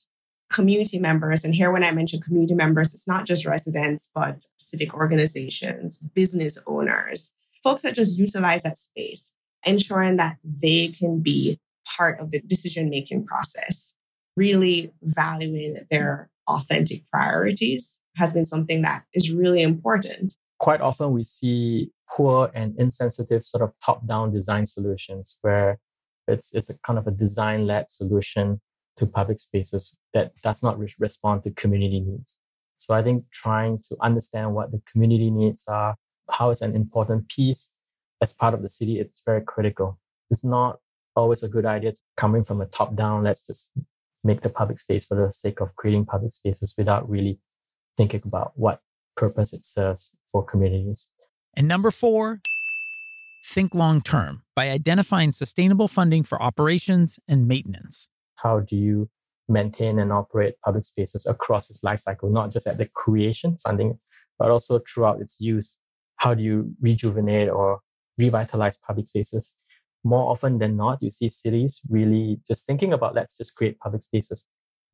community 0.51 0.97
members, 0.97 1.43
and 1.43 1.53
here 1.53 1.71
when 1.71 1.83
I 1.83 1.91
mention 1.91 2.19
community 2.19 2.55
members, 2.55 2.95
it's 2.95 3.07
not 3.07 3.27
just 3.27 3.45
residents, 3.45 4.09
but 4.15 4.47
civic 4.57 4.95
organizations, 4.95 5.99
business 6.15 6.57
owners, 6.65 7.31
folks 7.63 7.83
that 7.83 7.93
just 7.93 8.17
utilize 8.17 8.63
that 8.63 8.79
space, 8.79 9.33
ensuring 9.65 10.17
that 10.17 10.37
they 10.43 10.89
can 10.89 11.21
be 11.21 11.59
part 11.97 12.19
of 12.19 12.31
the 12.31 12.39
decision 12.41 12.89
making 12.89 13.25
process, 13.25 13.93
really 14.35 14.91
valuing 15.01 15.85
their 15.89 16.29
authentic 16.47 17.03
priorities 17.11 17.99
has 18.15 18.33
been 18.33 18.45
something 18.45 18.81
that 18.83 19.03
is 19.13 19.31
really 19.31 19.61
important. 19.61 20.35
Quite 20.59 20.81
often 20.81 21.11
we 21.11 21.23
see 21.23 21.91
poor 22.09 22.49
and 22.53 22.75
insensitive 22.79 23.43
sort 23.43 23.63
of 23.63 23.73
top-down 23.83 24.31
design 24.31 24.65
solutions 24.65 25.37
where 25.41 25.79
it's 26.27 26.53
it's 26.53 26.69
a 26.69 26.79
kind 26.79 26.97
of 26.97 27.07
a 27.07 27.11
design-led 27.11 27.89
solution 27.89 28.61
to 28.97 29.05
public 29.05 29.39
spaces 29.39 29.95
that 30.13 30.31
does 30.43 30.63
not 30.63 30.79
re- 30.79 30.93
respond 30.99 31.43
to 31.43 31.51
community 31.51 31.99
needs. 31.99 32.39
So 32.77 32.93
I 32.93 33.03
think 33.03 33.25
trying 33.31 33.79
to 33.89 33.97
understand 34.01 34.53
what 34.53 34.71
the 34.71 34.81
community 34.89 35.29
needs 35.29 35.65
are, 35.67 35.95
how 36.31 36.49
it's 36.49 36.61
an 36.61 36.75
important 36.75 37.29
piece 37.29 37.71
as 38.21 38.33
part 38.33 38.53
of 38.53 38.61
the 38.61 38.69
city, 38.69 38.99
it's 38.99 39.21
very 39.25 39.41
critical. 39.41 39.99
It's 40.29 40.43
not 40.43 40.79
always 41.15 41.43
a 41.43 41.49
good 41.49 41.65
idea 41.65 41.93
to 41.93 42.01
coming 42.17 42.43
from 42.43 42.61
a 42.61 42.65
top 42.65 42.95
down, 42.95 43.23
let's 43.23 43.45
just 43.45 43.71
make 44.23 44.41
the 44.41 44.49
public 44.49 44.79
space 44.79 45.05
for 45.05 45.15
the 45.15 45.31
sake 45.31 45.61
of 45.61 45.75
creating 45.75 46.05
public 46.05 46.31
spaces 46.31 46.73
without 46.77 47.07
really 47.09 47.39
thinking 47.95 48.21
about 48.25 48.53
what 48.55 48.81
purpose 49.15 49.53
it 49.53 49.63
serves 49.63 50.11
for 50.31 50.43
communities. 50.43 51.09
And 51.55 51.67
number 51.67 51.91
four, 51.91 52.41
think 53.45 53.73
long 53.73 54.01
term 54.01 54.41
by 54.55 54.69
identifying 54.69 55.31
sustainable 55.31 55.87
funding 55.87 56.23
for 56.23 56.41
operations 56.41 57.19
and 57.27 57.47
maintenance. 57.47 58.09
How 58.35 58.59
do 58.59 58.75
you 58.75 59.09
maintain 59.47 59.99
and 59.99 60.11
operate 60.11 60.55
public 60.65 60.83
spaces 60.83 61.25
across 61.25 61.69
its 61.69 61.83
life 61.83 61.99
cycle, 61.99 62.29
not 62.29 62.51
just 62.51 62.67
at 62.67 62.77
the 62.77 62.89
creation 62.93 63.57
funding, 63.57 63.99
but 64.39 64.49
also 64.49 64.79
throughout 64.79 65.21
its 65.21 65.37
use? 65.39 65.77
How 66.17 66.33
do 66.33 66.41
you 66.41 66.73
rejuvenate 66.81 67.49
or 67.49 67.79
revitalize 68.17 68.77
public 68.77 69.07
spaces? 69.07 69.55
More 70.03 70.29
often 70.31 70.59
than 70.59 70.77
not, 70.77 71.01
you 71.01 71.09
see 71.09 71.29
cities 71.29 71.81
really 71.89 72.39
just 72.47 72.65
thinking 72.65 72.93
about 72.93 73.15
let's 73.15 73.35
just 73.35 73.55
create 73.55 73.79
public 73.79 74.03
spaces 74.03 74.45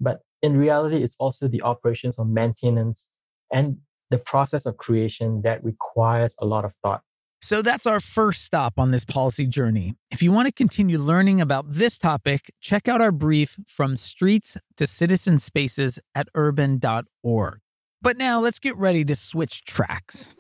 but 0.01 0.21
in 0.41 0.57
reality, 0.57 0.97
it's 0.97 1.15
also 1.17 1.47
the 1.47 1.61
operations 1.61 2.17
of 2.17 2.27
maintenance 2.27 3.09
and 3.53 3.77
the 4.09 4.17
process 4.17 4.65
of 4.65 4.75
creation 4.77 5.43
that 5.43 5.63
requires 5.63 6.35
a 6.41 6.45
lot 6.45 6.65
of 6.65 6.73
thought. 6.83 7.03
So 7.43 7.61
that's 7.61 7.87
our 7.87 7.99
first 7.99 8.43
stop 8.43 8.73
on 8.77 8.91
this 8.91 9.05
policy 9.05 9.47
journey. 9.47 9.95
If 10.11 10.21
you 10.21 10.31
want 10.31 10.47
to 10.47 10.51
continue 10.51 10.99
learning 10.99 11.39
about 11.39 11.65
this 11.71 11.97
topic, 11.97 12.51
check 12.59 12.87
out 12.87 13.01
our 13.01 13.11
brief 13.11 13.57
from 13.67 13.95
streets 13.95 14.57
to 14.77 14.85
citizen 14.85 15.39
spaces 15.39 15.99
at 16.13 16.27
urban.org. 16.35 17.59
But 18.01 18.17
now 18.17 18.39
let's 18.41 18.59
get 18.59 18.75
ready 18.77 19.05
to 19.05 19.15
switch 19.15 19.63
tracks. 19.65 20.35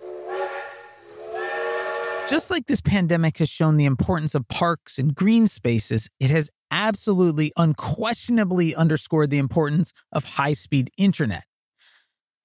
Just 2.31 2.49
like 2.49 2.67
this 2.67 2.79
pandemic 2.79 3.39
has 3.39 3.49
shown 3.49 3.75
the 3.75 3.83
importance 3.83 4.35
of 4.35 4.47
parks 4.47 4.97
and 4.97 5.13
green 5.13 5.47
spaces, 5.47 6.07
it 6.17 6.29
has 6.29 6.49
absolutely, 6.71 7.51
unquestionably 7.57 8.73
underscored 8.73 9.29
the 9.31 9.37
importance 9.37 9.91
of 10.13 10.23
high 10.23 10.53
speed 10.53 10.91
internet. 10.97 11.43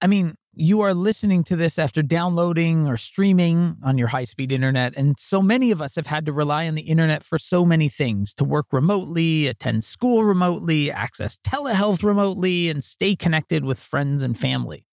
I 0.02 0.08
mean, 0.08 0.34
you 0.54 0.80
are 0.80 0.92
listening 0.92 1.44
to 1.44 1.54
this 1.54 1.78
after 1.78 2.02
downloading 2.02 2.88
or 2.88 2.96
streaming 2.96 3.76
on 3.84 3.96
your 3.96 4.08
high 4.08 4.24
speed 4.24 4.50
internet. 4.50 4.92
And 4.96 5.16
so 5.20 5.40
many 5.40 5.70
of 5.70 5.80
us 5.80 5.94
have 5.94 6.08
had 6.08 6.26
to 6.26 6.32
rely 6.32 6.66
on 6.66 6.74
the 6.74 6.82
internet 6.82 7.22
for 7.22 7.38
so 7.38 7.64
many 7.64 7.88
things 7.88 8.34
to 8.34 8.44
work 8.44 8.66
remotely, 8.72 9.46
attend 9.46 9.84
school 9.84 10.24
remotely, 10.24 10.90
access 10.90 11.38
telehealth 11.46 12.02
remotely, 12.02 12.68
and 12.68 12.82
stay 12.82 13.14
connected 13.14 13.64
with 13.64 13.78
friends 13.78 14.24
and 14.24 14.36
family. 14.36 14.84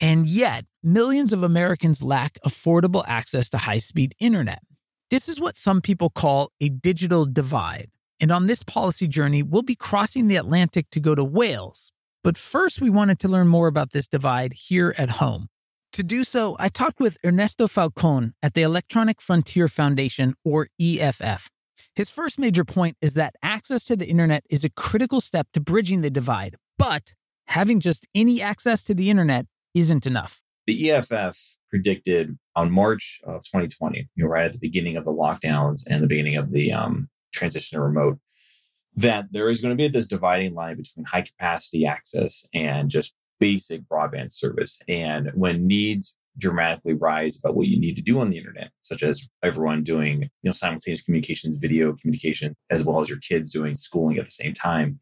And 0.00 0.26
yet, 0.26 0.64
millions 0.82 1.32
of 1.32 1.42
Americans 1.42 2.02
lack 2.02 2.38
affordable 2.46 3.04
access 3.06 3.48
to 3.50 3.58
high 3.58 3.78
speed 3.78 4.14
internet. 4.20 4.62
This 5.10 5.28
is 5.28 5.40
what 5.40 5.56
some 5.56 5.80
people 5.80 6.10
call 6.10 6.52
a 6.60 6.68
digital 6.68 7.26
divide. 7.26 7.90
And 8.20 8.30
on 8.30 8.46
this 8.46 8.62
policy 8.62 9.08
journey, 9.08 9.42
we'll 9.42 9.62
be 9.62 9.74
crossing 9.74 10.28
the 10.28 10.36
Atlantic 10.36 10.90
to 10.90 11.00
go 11.00 11.14
to 11.14 11.24
Wales. 11.24 11.92
But 12.22 12.36
first, 12.36 12.80
we 12.80 12.90
wanted 12.90 13.18
to 13.20 13.28
learn 13.28 13.48
more 13.48 13.68
about 13.68 13.92
this 13.92 14.08
divide 14.08 14.52
here 14.52 14.94
at 14.98 15.10
home. 15.10 15.48
To 15.92 16.02
do 16.02 16.24
so, 16.24 16.56
I 16.58 16.68
talked 16.68 17.00
with 17.00 17.16
Ernesto 17.24 17.66
Falcon 17.66 18.34
at 18.42 18.54
the 18.54 18.62
Electronic 18.62 19.20
Frontier 19.20 19.66
Foundation, 19.66 20.34
or 20.44 20.68
EFF. 20.80 21.50
His 21.94 22.10
first 22.10 22.38
major 22.38 22.64
point 22.64 22.96
is 23.00 23.14
that 23.14 23.34
access 23.42 23.84
to 23.84 23.96
the 23.96 24.06
internet 24.06 24.44
is 24.50 24.62
a 24.62 24.70
critical 24.70 25.20
step 25.20 25.48
to 25.54 25.60
bridging 25.60 26.02
the 26.02 26.10
divide, 26.10 26.56
but 26.76 27.14
having 27.46 27.80
just 27.80 28.06
any 28.14 28.42
access 28.42 28.84
to 28.84 28.94
the 28.94 29.10
internet 29.10 29.46
isn't 29.74 30.06
enough. 30.06 30.42
The 30.66 30.90
EFF 30.90 31.38
predicted 31.70 32.38
on 32.54 32.70
March 32.70 33.20
of 33.24 33.44
2020, 33.44 34.08
you 34.14 34.24
know, 34.24 34.30
right 34.30 34.44
at 34.44 34.52
the 34.52 34.58
beginning 34.58 34.96
of 34.96 35.04
the 35.04 35.12
lockdowns 35.12 35.82
and 35.88 36.02
the 36.02 36.06
beginning 36.06 36.36
of 36.36 36.52
the 36.52 36.72
um, 36.72 37.08
transition 37.32 37.78
to 37.78 37.82
remote, 37.82 38.18
that 38.96 39.32
there 39.32 39.48
is 39.48 39.60
going 39.60 39.72
to 39.72 39.82
be 39.82 39.88
this 39.88 40.06
dividing 40.06 40.54
line 40.54 40.76
between 40.76 41.06
high 41.06 41.22
capacity 41.22 41.86
access 41.86 42.44
and 42.52 42.90
just 42.90 43.14
basic 43.40 43.82
broadband 43.82 44.32
service. 44.32 44.78
And 44.88 45.30
when 45.34 45.66
needs 45.66 46.14
dramatically 46.38 46.94
rise 46.94 47.38
about 47.38 47.56
what 47.56 47.66
you 47.66 47.78
need 47.78 47.96
to 47.96 48.02
do 48.02 48.20
on 48.20 48.30
the 48.30 48.38
internet, 48.38 48.70
such 48.82 49.02
as 49.02 49.28
everyone 49.42 49.82
doing, 49.82 50.22
you 50.22 50.28
know, 50.44 50.52
simultaneous 50.52 51.02
communications, 51.02 51.58
video 51.58 51.94
communication, 51.94 52.54
as 52.70 52.84
well 52.84 53.00
as 53.00 53.08
your 53.08 53.18
kids 53.18 53.52
doing 53.52 53.74
schooling 53.74 54.18
at 54.18 54.24
the 54.24 54.30
same 54.30 54.52
time. 54.52 55.00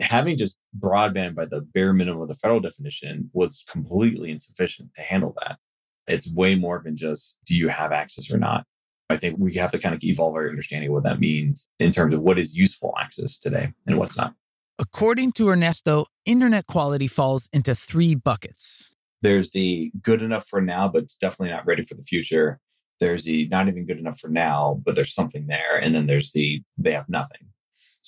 Having 0.00 0.36
just 0.36 0.58
broadband 0.78 1.34
by 1.34 1.46
the 1.46 1.60
bare 1.60 1.92
minimum 1.92 2.22
of 2.22 2.28
the 2.28 2.34
federal 2.34 2.60
definition 2.60 3.30
was 3.32 3.64
completely 3.68 4.30
insufficient 4.30 4.90
to 4.96 5.02
handle 5.02 5.34
that. 5.40 5.58
It's 6.06 6.32
way 6.32 6.54
more 6.54 6.80
than 6.84 6.96
just 6.96 7.38
do 7.44 7.56
you 7.56 7.68
have 7.68 7.92
access 7.92 8.30
or 8.30 8.38
not. 8.38 8.64
I 9.10 9.16
think 9.16 9.38
we 9.38 9.54
have 9.54 9.72
to 9.72 9.78
kind 9.78 9.94
of 9.94 10.02
evolve 10.04 10.34
our 10.34 10.48
understanding 10.48 10.90
of 10.90 10.94
what 10.94 11.04
that 11.04 11.20
means 11.20 11.68
in 11.78 11.92
terms 11.92 12.14
of 12.14 12.20
what 12.20 12.38
is 12.38 12.56
useful 12.56 12.94
access 13.00 13.38
today 13.38 13.72
and 13.86 13.98
what's 13.98 14.16
not. 14.16 14.34
According 14.78 15.32
to 15.32 15.48
Ernesto, 15.48 16.06
internet 16.24 16.66
quality 16.66 17.06
falls 17.06 17.48
into 17.52 17.74
three 17.74 18.14
buckets. 18.14 18.94
There's 19.22 19.50
the 19.50 19.90
good 20.02 20.22
enough 20.22 20.46
for 20.46 20.60
now, 20.60 20.88
but 20.88 21.02
it's 21.04 21.16
definitely 21.16 21.52
not 21.52 21.66
ready 21.66 21.82
for 21.82 21.94
the 21.94 22.04
future. 22.04 22.60
There's 23.00 23.24
the 23.24 23.48
not 23.48 23.68
even 23.68 23.86
good 23.86 23.98
enough 23.98 24.20
for 24.20 24.28
now, 24.28 24.80
but 24.84 24.94
there's 24.94 25.14
something 25.14 25.46
there. 25.46 25.76
And 25.76 25.94
then 25.94 26.06
there's 26.06 26.32
the 26.32 26.62
they 26.76 26.92
have 26.92 27.08
nothing. 27.08 27.48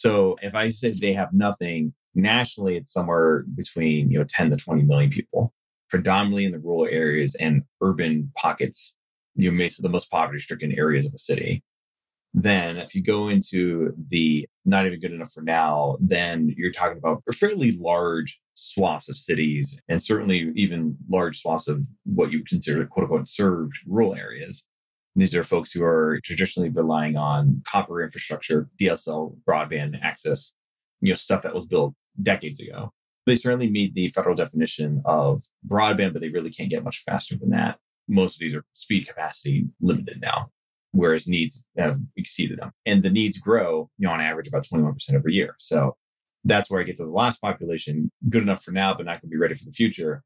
So 0.00 0.36
if 0.40 0.54
I 0.54 0.68
say 0.68 0.92
they 0.92 1.12
have 1.12 1.32
nothing, 1.32 1.92
nationally, 2.14 2.76
it's 2.76 2.92
somewhere 2.92 3.44
between, 3.54 4.10
you 4.10 4.18
know, 4.18 4.24
10 4.28 4.50
to 4.50 4.56
20 4.56 4.82
million 4.84 5.10
people, 5.10 5.52
predominantly 5.90 6.46
in 6.46 6.52
the 6.52 6.58
rural 6.58 6.86
areas 6.90 7.34
and 7.34 7.62
urban 7.82 8.32
pockets 8.36 8.94
you 9.34 9.52
may 9.52 9.68
see 9.68 9.82
the 9.82 9.88
most 9.88 10.10
poverty 10.10 10.40
stricken 10.40 10.72
areas 10.72 11.06
of 11.06 11.14
a 11.14 11.18
city. 11.18 11.62
Then 12.32 12.76
if 12.76 12.94
you 12.94 13.02
go 13.02 13.28
into 13.28 13.92
the 14.08 14.48
not 14.64 14.86
even 14.86 15.00
good 15.00 15.12
enough 15.12 15.32
for 15.32 15.42
now, 15.42 15.96
then 16.00 16.54
you're 16.56 16.72
talking 16.72 16.98
about 16.98 17.22
fairly 17.34 17.72
large 17.72 18.40
swaths 18.54 19.08
of 19.08 19.16
cities 19.16 19.80
and 19.88 20.02
certainly 20.02 20.52
even 20.54 20.96
large 21.08 21.40
swaths 21.40 21.66
of 21.66 21.84
what 22.04 22.30
you 22.30 22.38
would 22.38 22.48
consider 22.48 22.86
quote 22.86 23.04
unquote 23.04 23.26
served 23.26 23.72
rural 23.86 24.14
areas. 24.14 24.64
These 25.16 25.34
are 25.34 25.44
folks 25.44 25.72
who 25.72 25.82
are 25.82 26.20
traditionally 26.24 26.70
relying 26.70 27.16
on 27.16 27.62
copper 27.66 28.02
infrastructure, 28.02 28.68
DSL 28.80 29.36
broadband 29.48 30.00
access, 30.02 30.52
you 31.00 31.10
know, 31.10 31.16
stuff 31.16 31.42
that 31.42 31.54
was 31.54 31.66
built 31.66 31.94
decades 32.22 32.60
ago. 32.60 32.92
They 33.26 33.34
certainly 33.34 33.70
meet 33.70 33.94
the 33.94 34.08
federal 34.08 34.34
definition 34.34 35.02
of 35.04 35.44
broadband, 35.68 36.12
but 36.12 36.22
they 36.22 36.28
really 36.30 36.50
can't 36.50 36.70
get 36.70 36.84
much 36.84 37.02
faster 37.04 37.36
than 37.36 37.50
that 37.50 37.78
most 38.10 38.34
of 38.34 38.40
these 38.40 38.54
are 38.54 38.64
speed 38.72 39.06
capacity 39.06 39.68
limited 39.80 40.20
now. 40.20 40.50
whereas 40.92 41.28
needs 41.28 41.64
have 41.78 42.00
exceeded 42.16 42.58
them. 42.58 42.72
And 42.84 43.02
the 43.02 43.10
needs 43.10 43.38
grow, 43.38 43.90
you 43.98 44.06
know, 44.06 44.12
on 44.12 44.20
average 44.20 44.48
about 44.48 44.66
21% 44.66 45.14
every 45.14 45.34
year. 45.34 45.54
So 45.58 45.96
that's 46.44 46.70
where 46.70 46.80
I 46.80 46.84
get 46.84 46.96
to 46.96 47.04
the 47.04 47.10
last 47.10 47.40
population, 47.40 48.10
good 48.28 48.42
enough 48.42 48.64
for 48.64 48.72
now, 48.72 48.94
but 48.94 49.06
not 49.06 49.20
going 49.20 49.30
to 49.30 49.34
be 49.34 49.36
ready 49.36 49.54
for 49.54 49.64
the 49.64 49.72
future. 49.72 50.22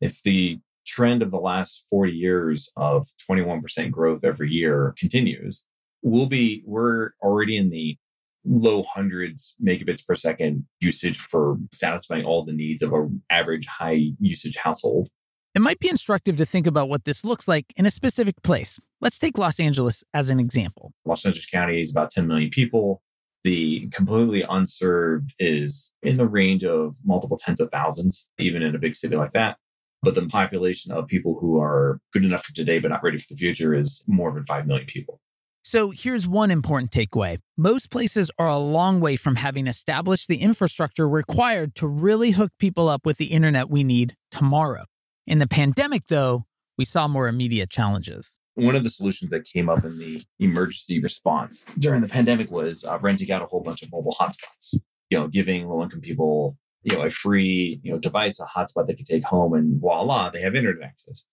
If 0.00 0.22
the 0.22 0.58
trend 0.88 1.22
of 1.22 1.30
the 1.30 1.38
last 1.38 1.84
40 1.90 2.12
years 2.12 2.72
of 2.76 3.06
21% 3.30 3.90
growth 3.90 4.24
every 4.24 4.50
year 4.50 4.94
continues, 4.98 5.64
we'll 6.02 6.26
be, 6.26 6.62
we're 6.66 7.10
already 7.22 7.56
in 7.56 7.70
the 7.70 7.96
low 8.44 8.82
hundreds 8.82 9.54
megabits 9.62 10.06
per 10.06 10.14
second 10.14 10.64
usage 10.80 11.18
for 11.18 11.58
satisfying 11.72 12.24
all 12.24 12.44
the 12.44 12.52
needs 12.52 12.82
of 12.82 12.92
an 12.92 13.22
average 13.30 13.66
high 13.66 14.12
usage 14.18 14.56
household. 14.56 15.08
It 15.54 15.60
might 15.60 15.80
be 15.80 15.88
instructive 15.88 16.36
to 16.38 16.46
think 16.46 16.66
about 16.66 16.88
what 16.88 17.04
this 17.04 17.24
looks 17.24 17.48
like 17.48 17.66
in 17.76 17.84
a 17.84 17.90
specific 17.90 18.42
place. 18.42 18.78
Let's 19.00 19.18
take 19.18 19.38
Los 19.38 19.58
Angeles 19.60 20.04
as 20.14 20.30
an 20.30 20.40
example. 20.40 20.92
Los 21.04 21.24
Angeles 21.24 21.46
County 21.46 21.80
is 21.80 21.90
about 21.90 22.10
10 22.10 22.26
million 22.26 22.50
people. 22.50 23.02
The 23.44 23.88
completely 23.88 24.44
unserved 24.48 25.34
is 25.38 25.92
in 26.02 26.16
the 26.16 26.26
range 26.26 26.64
of 26.64 26.96
multiple 27.04 27.36
tens 27.36 27.60
of 27.60 27.70
thousands, 27.70 28.28
even 28.38 28.62
in 28.62 28.74
a 28.74 28.78
big 28.78 28.94
city 28.94 29.16
like 29.16 29.32
that. 29.32 29.58
But 30.02 30.14
the 30.14 30.26
population 30.26 30.92
of 30.92 31.06
people 31.06 31.38
who 31.40 31.60
are 31.60 32.00
good 32.12 32.24
enough 32.24 32.44
for 32.44 32.54
today 32.54 32.78
but 32.78 32.88
not 32.88 33.02
ready 33.02 33.18
for 33.18 33.26
the 33.30 33.36
future 33.36 33.74
is 33.74 34.04
more 34.06 34.32
than 34.32 34.44
5 34.44 34.66
million 34.66 34.86
people. 34.86 35.20
So 35.62 35.90
here's 35.90 36.26
one 36.26 36.50
important 36.50 36.92
takeaway 36.92 37.38
most 37.56 37.90
places 37.90 38.30
are 38.38 38.48
a 38.48 38.56
long 38.56 39.00
way 39.00 39.16
from 39.16 39.36
having 39.36 39.66
established 39.66 40.28
the 40.28 40.38
infrastructure 40.38 41.08
required 41.08 41.74
to 41.74 41.86
really 41.86 42.30
hook 42.30 42.52
people 42.58 42.88
up 42.88 43.04
with 43.04 43.18
the 43.18 43.26
internet 43.26 43.68
we 43.68 43.84
need 43.84 44.16
tomorrow. 44.30 44.84
In 45.26 45.40
the 45.40 45.46
pandemic, 45.46 46.06
though, 46.06 46.46
we 46.78 46.86
saw 46.86 47.06
more 47.06 47.28
immediate 47.28 47.68
challenges. 47.68 48.38
One 48.54 48.76
of 48.76 48.82
the 48.82 48.88
solutions 48.88 49.30
that 49.30 49.44
came 49.44 49.68
up 49.68 49.84
in 49.84 49.98
the 49.98 50.24
emergency 50.38 51.00
response 51.00 51.66
during 51.78 52.00
the 52.00 52.08
pandemic 52.08 52.50
was 52.50 52.84
uh, 52.84 52.98
renting 53.00 53.30
out 53.30 53.42
a 53.42 53.46
whole 53.46 53.60
bunch 53.60 53.82
of 53.82 53.92
mobile 53.92 54.16
hotspots. 54.18 54.80
You 55.10 55.18
know, 55.18 55.28
giving 55.28 55.68
low-income 55.68 56.00
people 56.00 56.56
you 56.82 56.96
know 56.96 57.04
a 57.04 57.10
free 57.10 57.80
you 57.82 57.92
know 57.92 57.98
device, 57.98 58.40
a 58.40 58.44
hotspot 58.44 58.86
they 58.86 58.94
can 58.94 59.04
take 59.04 59.24
home, 59.24 59.52
and 59.54 59.80
voila, 59.80 60.30
they 60.30 60.40
have 60.40 60.54
internet 60.54 60.88
access. 60.88 61.24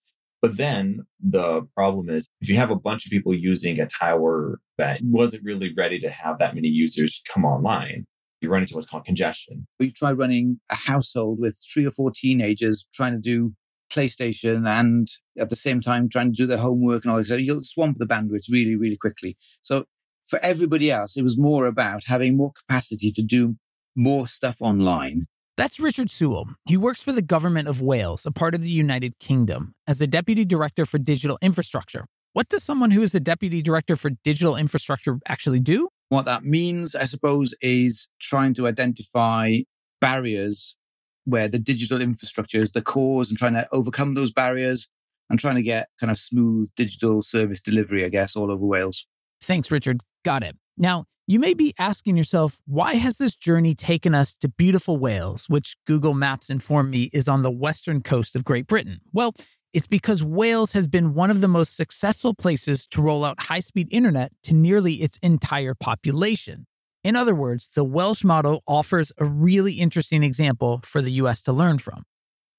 But 0.41 0.57
then 0.57 1.05
the 1.19 1.63
problem 1.75 2.09
is 2.09 2.27
if 2.41 2.49
you 2.49 2.57
have 2.57 2.69
a 2.69 2.75
bunch 2.75 3.05
of 3.05 3.09
people 3.09 3.33
using 3.33 3.79
a 3.79 3.87
tower 3.87 4.59
that 4.77 4.99
wasn't 5.03 5.43
really 5.43 5.73
ready 5.75 5.99
to 5.99 6.09
have 6.09 6.37
that 6.39 6.53
many 6.53 6.67
users 6.67 7.21
come 7.27 7.45
online, 7.45 8.05
you 8.41 8.49
run 8.49 8.61
into 8.61 8.75
what's 8.75 8.87
called 8.87 9.05
congestion. 9.05 9.65
We 9.79 9.91
tried 9.91 10.17
running 10.19 10.59
a 10.69 10.75
household 10.75 11.39
with 11.39 11.59
three 11.73 11.85
or 11.85 11.91
four 11.91 12.11
teenagers 12.11 12.85
trying 12.93 13.13
to 13.13 13.19
do 13.19 13.53
PlayStation 13.91 14.67
and 14.67 15.07
at 15.39 15.49
the 15.49 15.55
same 15.55 15.81
time 15.81 16.09
trying 16.09 16.31
to 16.31 16.37
do 16.37 16.45
their 16.45 16.57
homework 16.57 17.03
and 17.03 17.11
all 17.11 17.17
that. 17.17 17.27
So 17.27 17.35
you'll 17.35 17.63
swamp 17.63 17.97
the 17.97 18.05
bandwidth 18.05 18.49
really, 18.49 18.75
really 18.75 18.97
quickly. 18.97 19.37
So 19.61 19.85
for 20.23 20.39
everybody 20.43 20.91
else, 20.91 21.17
it 21.17 21.23
was 21.23 21.37
more 21.37 21.65
about 21.65 22.03
having 22.05 22.35
more 22.37 22.51
capacity 22.51 23.11
to 23.13 23.21
do 23.21 23.55
more 23.95 24.27
stuff 24.27 24.57
online. 24.59 25.25
That's 25.57 25.79
Richard 25.79 26.09
Sewell. 26.09 26.49
He 26.65 26.75
works 26.75 27.01
for 27.01 27.13
the 27.13 27.21
government 27.21 27.69
of 27.69 27.81
Wales, 27.81 28.25
a 28.25 28.31
part 28.31 28.55
of 28.55 28.61
the 28.61 28.69
United 28.69 29.17
Kingdom, 29.19 29.73
as 29.87 29.99
the 29.99 30.07
deputy 30.07 30.43
director 30.43 30.85
for 30.85 30.97
digital 30.97 31.37
infrastructure. 31.41 32.07
What 32.33 32.49
does 32.49 32.61
someone 32.61 32.91
who 32.91 33.01
is 33.01 33.13
the 33.13 33.21
deputy 33.21 33.61
director 33.61 33.95
for 33.95 34.09
digital 34.25 34.57
infrastructure 34.57 35.17
actually 35.25 35.61
do? 35.61 35.87
What 36.09 36.25
that 36.25 36.43
means, 36.43 36.93
I 36.93 37.05
suppose, 37.05 37.53
is 37.61 38.09
trying 38.19 38.53
to 38.55 38.67
identify 38.67 39.59
barriers 40.01 40.75
where 41.23 41.47
the 41.47 41.57
digital 41.57 42.01
infrastructure 42.01 42.61
is 42.61 42.73
the 42.73 42.81
cause 42.81 43.29
and 43.29 43.37
trying 43.37 43.53
to 43.53 43.65
overcome 43.71 44.13
those 44.13 44.33
barriers 44.33 44.89
and 45.29 45.39
trying 45.39 45.55
to 45.55 45.63
get 45.63 45.87
kind 46.01 46.11
of 46.11 46.19
smooth 46.19 46.69
digital 46.75 47.21
service 47.21 47.61
delivery, 47.61 48.03
I 48.03 48.09
guess, 48.09 48.35
all 48.35 48.51
over 48.51 48.65
Wales. 48.65 49.07
Thanks, 49.41 49.71
Richard. 49.71 50.01
Got 50.25 50.43
it. 50.43 50.57
Now, 50.77 51.05
you 51.27 51.39
may 51.39 51.53
be 51.53 51.73
asking 51.79 52.17
yourself, 52.17 52.61
why 52.65 52.95
has 52.95 53.17
this 53.17 53.35
journey 53.35 53.73
taken 53.73 54.13
us 54.13 54.35
to 54.35 54.47
beautiful 54.47 54.97
Wales, 54.97 55.45
which 55.47 55.75
Google 55.87 56.13
Maps 56.13 56.49
informed 56.49 56.91
me 56.91 57.09
is 57.13 57.27
on 57.27 57.41
the 57.41 57.49
western 57.49 58.03
coast 58.03 58.35
of 58.35 58.43
Great 58.45 58.67
Britain? 58.67 58.99
Well, 59.11 59.33
it's 59.73 59.87
because 59.87 60.23
Wales 60.23 60.73
has 60.73 60.87
been 60.87 61.13
one 61.13 61.31
of 61.31 61.41
the 61.41 61.47
most 61.47 61.75
successful 61.75 62.33
places 62.33 62.85
to 62.91 63.01
roll 63.01 63.25
out 63.25 63.43
high 63.43 63.59
speed 63.59 63.87
internet 63.89 64.31
to 64.43 64.53
nearly 64.53 64.95
its 64.95 65.17
entire 65.23 65.73
population. 65.73 66.67
In 67.03 67.15
other 67.15 67.35
words, 67.35 67.69
the 67.75 67.83
Welsh 67.83 68.23
model 68.23 68.63
offers 68.67 69.11
a 69.17 69.25
really 69.25 69.73
interesting 69.73 70.23
example 70.23 70.81
for 70.83 71.01
the 71.01 71.11
US 71.13 71.41
to 71.43 71.53
learn 71.53 71.77
from. 71.77 72.03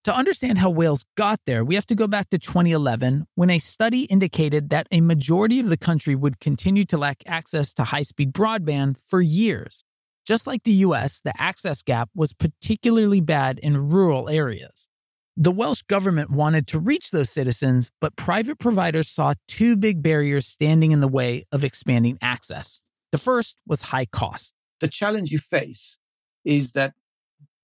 To 0.07 0.15
understand 0.15 0.59
how 0.59 0.71
Wales 0.71 1.05
got 1.17 1.41
there, 1.47 1.65
we 1.65 1.75
have 1.75 1.87
to 1.87 1.97
go 1.97 2.07
back 2.07 2.31
to 2.31 2.39
2011 2.39 3.27
when 3.35 3.51
a 3.51 3.59
study 3.59 4.03
indicated 4.03 4.71
that 4.71 4.87
a 4.93 5.01
majority 5.01 5.59
of 5.59 5.69
the 5.69 5.77
country 5.77 6.15
would 6.15 6.39
continue 6.39 6.85
to 6.85 6.97
lack 6.97 7.25
access 7.27 7.75
to 7.75 7.83
high 7.83 8.03
speed 8.03 8.33
broadband 8.33 8.99
for 9.05 9.21
years. 9.21 9.83
Just 10.25 10.47
like 10.47 10.63
the 10.63 10.85
US, 10.87 11.21
the 11.21 11.33
access 11.43 11.83
gap 11.83 12.09
was 12.15 12.33
particularly 12.33 13.21
bad 13.21 13.59
in 13.59 13.89
rural 13.89 14.29
areas. 14.29 14.89
The 15.37 15.51
Welsh 15.51 15.83
government 15.83 16.31
wanted 16.31 16.69
to 16.69 16.79
reach 16.79 17.11
those 17.11 17.31
citizens, 17.31 17.91
but 18.01 18.15
private 18.15 18.61
providers 18.61 19.09
saw 19.09 19.35
two 19.49 19.77
big 19.77 20.05
barriers 20.05 20.47
standing 20.47 20.93
in 20.93 21.01
the 21.01 21.09
way 21.09 21.47
of 21.51 21.65
expanding 21.65 22.17
access. 22.23 22.81
The 23.11 23.19
first 23.19 23.57
was 23.67 23.83
high 23.83 24.07
cost. 24.07 24.55
The 24.79 24.87
challenge 24.87 25.33
you 25.33 25.41
face 25.41 25.99
is 26.45 26.75
that 26.75 26.95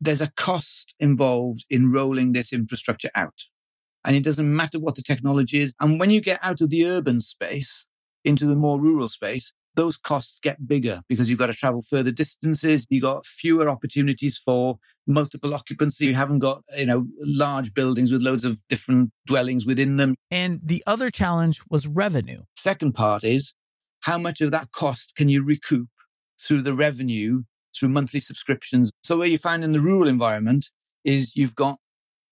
there's 0.02 0.20
a 0.20 0.32
cost 0.36 0.94
involved 0.98 1.64
in 1.70 1.92
rolling 1.92 2.32
this 2.32 2.52
infrastructure 2.52 3.10
out. 3.14 3.44
And 4.04 4.16
it 4.16 4.24
doesn't 4.24 4.54
matter 4.54 4.80
what 4.80 4.96
the 4.96 5.02
technology 5.02 5.60
is. 5.60 5.74
And 5.80 6.00
when 6.00 6.10
you 6.10 6.20
get 6.20 6.40
out 6.42 6.60
of 6.60 6.70
the 6.70 6.84
urban 6.86 7.20
space 7.20 7.86
into 8.24 8.46
the 8.46 8.56
more 8.56 8.80
rural 8.80 9.08
space, 9.08 9.52
those 9.76 9.96
costs 9.96 10.40
get 10.40 10.66
bigger 10.66 11.02
because 11.08 11.30
you've 11.30 11.38
got 11.38 11.46
to 11.46 11.52
travel 11.52 11.82
further 11.82 12.10
distances. 12.10 12.84
You've 12.90 13.02
got 13.02 13.24
fewer 13.24 13.70
opportunities 13.70 14.36
for 14.36 14.78
multiple 15.06 15.54
occupancy. 15.54 16.06
You 16.06 16.14
haven't 16.14 16.40
got, 16.40 16.62
you 16.76 16.84
know, 16.84 17.06
large 17.20 17.72
buildings 17.72 18.10
with 18.10 18.22
loads 18.22 18.44
of 18.44 18.60
different 18.68 19.12
dwellings 19.26 19.64
within 19.64 19.96
them. 19.96 20.16
And 20.32 20.60
the 20.64 20.82
other 20.84 21.10
challenge 21.10 21.62
was 21.70 21.86
revenue. 21.86 22.42
Second 22.56 22.92
part 22.94 23.22
is 23.22 23.54
how 24.00 24.18
much 24.18 24.40
of 24.40 24.50
that 24.50 24.72
cost 24.72 25.14
can 25.16 25.28
you 25.28 25.44
recoup 25.44 25.88
through 26.40 26.62
the 26.62 26.74
revenue 26.74 27.44
through 27.76 27.90
monthly 27.90 28.20
subscriptions. 28.20 28.90
So 29.02 29.18
where 29.18 29.28
you 29.28 29.38
find 29.38 29.64
in 29.64 29.72
the 29.72 29.80
rural 29.80 30.08
environment 30.08 30.70
is 31.04 31.37
you've 31.37 31.54
got 31.54 31.78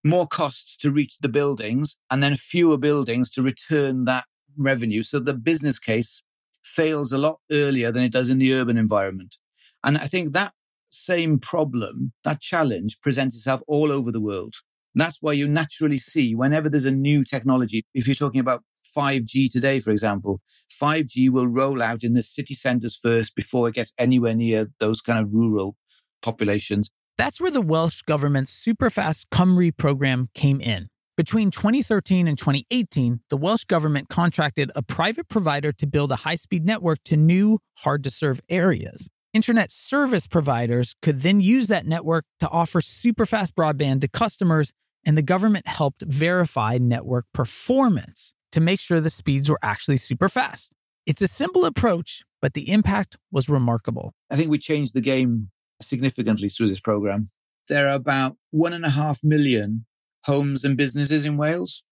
more 0.04 0.26
costs 0.26 0.76
to 0.78 0.90
reach 0.90 1.18
the 1.18 1.28
buildings 1.28 1.96
and 2.10 2.22
then 2.22 2.36
fewer 2.36 2.78
buildings 2.78 3.30
to 3.30 3.42
return 3.42 4.04
that 4.04 4.24
revenue. 4.56 5.02
So 5.02 5.18
the 5.18 5.34
business 5.34 5.78
case 5.78 6.22
fails 6.62 7.12
a 7.12 7.18
lot 7.18 7.38
earlier 7.50 7.92
than 7.92 8.02
it 8.02 8.12
does 8.12 8.30
in 8.30 8.38
the 8.38 8.54
urban 8.54 8.76
environment. 8.76 9.36
And 9.84 9.98
I 9.98 10.06
think 10.06 10.32
that 10.32 10.52
same 10.90 11.38
problem, 11.38 12.12
that 12.24 12.40
challenge 12.40 13.00
presents 13.00 13.36
itself 13.36 13.62
all 13.66 13.92
over 13.92 14.10
the 14.10 14.20
world. 14.20 14.56
that's 14.96 15.18
why 15.20 15.32
you 15.32 15.46
naturally 15.46 15.98
see 15.98 16.34
whenever 16.34 16.68
there's 16.68 16.84
a 16.84 16.90
new 16.90 17.22
technology, 17.22 17.84
if 17.94 18.08
you're 18.08 18.14
talking 18.14 18.40
about 18.40 18.64
5G 18.96 19.50
today, 19.50 19.80
for 19.80 19.90
example, 19.90 20.40
5G 20.70 21.30
will 21.30 21.48
roll 21.48 21.82
out 21.82 22.02
in 22.02 22.14
the 22.14 22.22
city 22.22 22.54
centers 22.54 22.96
first 22.96 23.34
before 23.34 23.68
it 23.68 23.74
gets 23.74 23.92
anywhere 23.98 24.34
near 24.34 24.68
those 24.78 25.00
kind 25.00 25.18
of 25.18 25.32
rural 25.32 25.76
populations. 26.22 26.90
That's 27.18 27.40
where 27.40 27.50
the 27.50 27.60
Welsh 27.60 28.02
government's 28.02 28.64
Superfast 28.64 29.26
Cymru 29.32 29.76
program 29.76 30.28
came 30.34 30.60
in. 30.60 30.88
Between 31.16 31.50
2013 31.50 32.26
and 32.26 32.38
2018, 32.38 33.20
the 33.28 33.36
Welsh 33.36 33.64
government 33.64 34.08
contracted 34.08 34.70
a 34.74 34.82
private 34.82 35.28
provider 35.28 35.70
to 35.70 35.86
build 35.86 36.12
a 36.12 36.16
high 36.16 36.36
speed 36.36 36.64
network 36.64 37.00
to 37.04 37.16
new, 37.16 37.58
hard 37.80 38.02
to 38.04 38.10
serve 38.10 38.40
areas. 38.48 39.10
Internet 39.34 39.70
service 39.70 40.26
providers 40.26 40.96
could 41.02 41.20
then 41.20 41.42
use 41.42 41.68
that 41.68 41.86
network 41.86 42.24
to 42.40 42.48
offer 42.48 42.80
superfast 42.80 43.52
broadband 43.52 44.00
to 44.00 44.08
customers, 44.08 44.72
and 45.04 45.16
the 45.16 45.22
government 45.22 45.66
helped 45.66 46.02
verify 46.02 46.78
network 46.78 47.26
performance 47.34 48.32
to 48.52 48.60
make 48.60 48.80
sure 48.80 49.00
the 49.00 49.10
speeds 49.10 49.48
were 49.48 49.58
actually 49.62 49.96
super 49.96 50.28
fast. 50.28 50.72
It's 51.06 51.22
a 51.22 51.28
simple 51.28 51.64
approach, 51.64 52.22
but 52.42 52.54
the 52.54 52.70
impact 52.70 53.16
was 53.30 53.48
remarkable. 53.48 54.12
I 54.30 54.36
think 54.36 54.50
we 54.50 54.58
changed 54.58 54.94
the 54.94 55.00
game 55.00 55.50
significantly 55.80 56.48
through 56.48 56.68
this 56.68 56.80
program. 56.80 57.26
There 57.68 57.88
are 57.88 57.94
about 57.94 58.36
one 58.50 58.72
and 58.72 58.84
a 58.84 58.90
half 58.90 59.20
million 59.22 59.86
homes 60.24 60.64
and 60.64 60.76
businesses 60.76 61.24
in 61.24 61.36
Wales. 61.36 61.82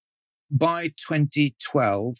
By 0.51 0.89
2012, 0.89 2.17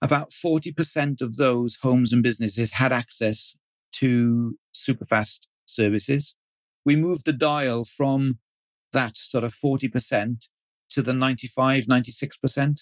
about 0.00 0.30
40% 0.30 1.20
of 1.20 1.36
those 1.36 1.78
homes 1.82 2.12
and 2.12 2.22
businesses 2.22 2.72
had 2.72 2.92
access 2.92 3.54
to 3.92 4.58
superfast 4.74 5.46
services. 5.64 6.34
We 6.84 6.96
moved 6.96 7.24
the 7.24 7.32
dial 7.32 7.84
from 7.84 8.38
that 8.92 9.16
sort 9.16 9.44
of 9.44 9.54
40% 9.54 10.48
to 10.90 11.02
the 11.02 11.12
95, 11.12 11.84
96% 11.86 12.80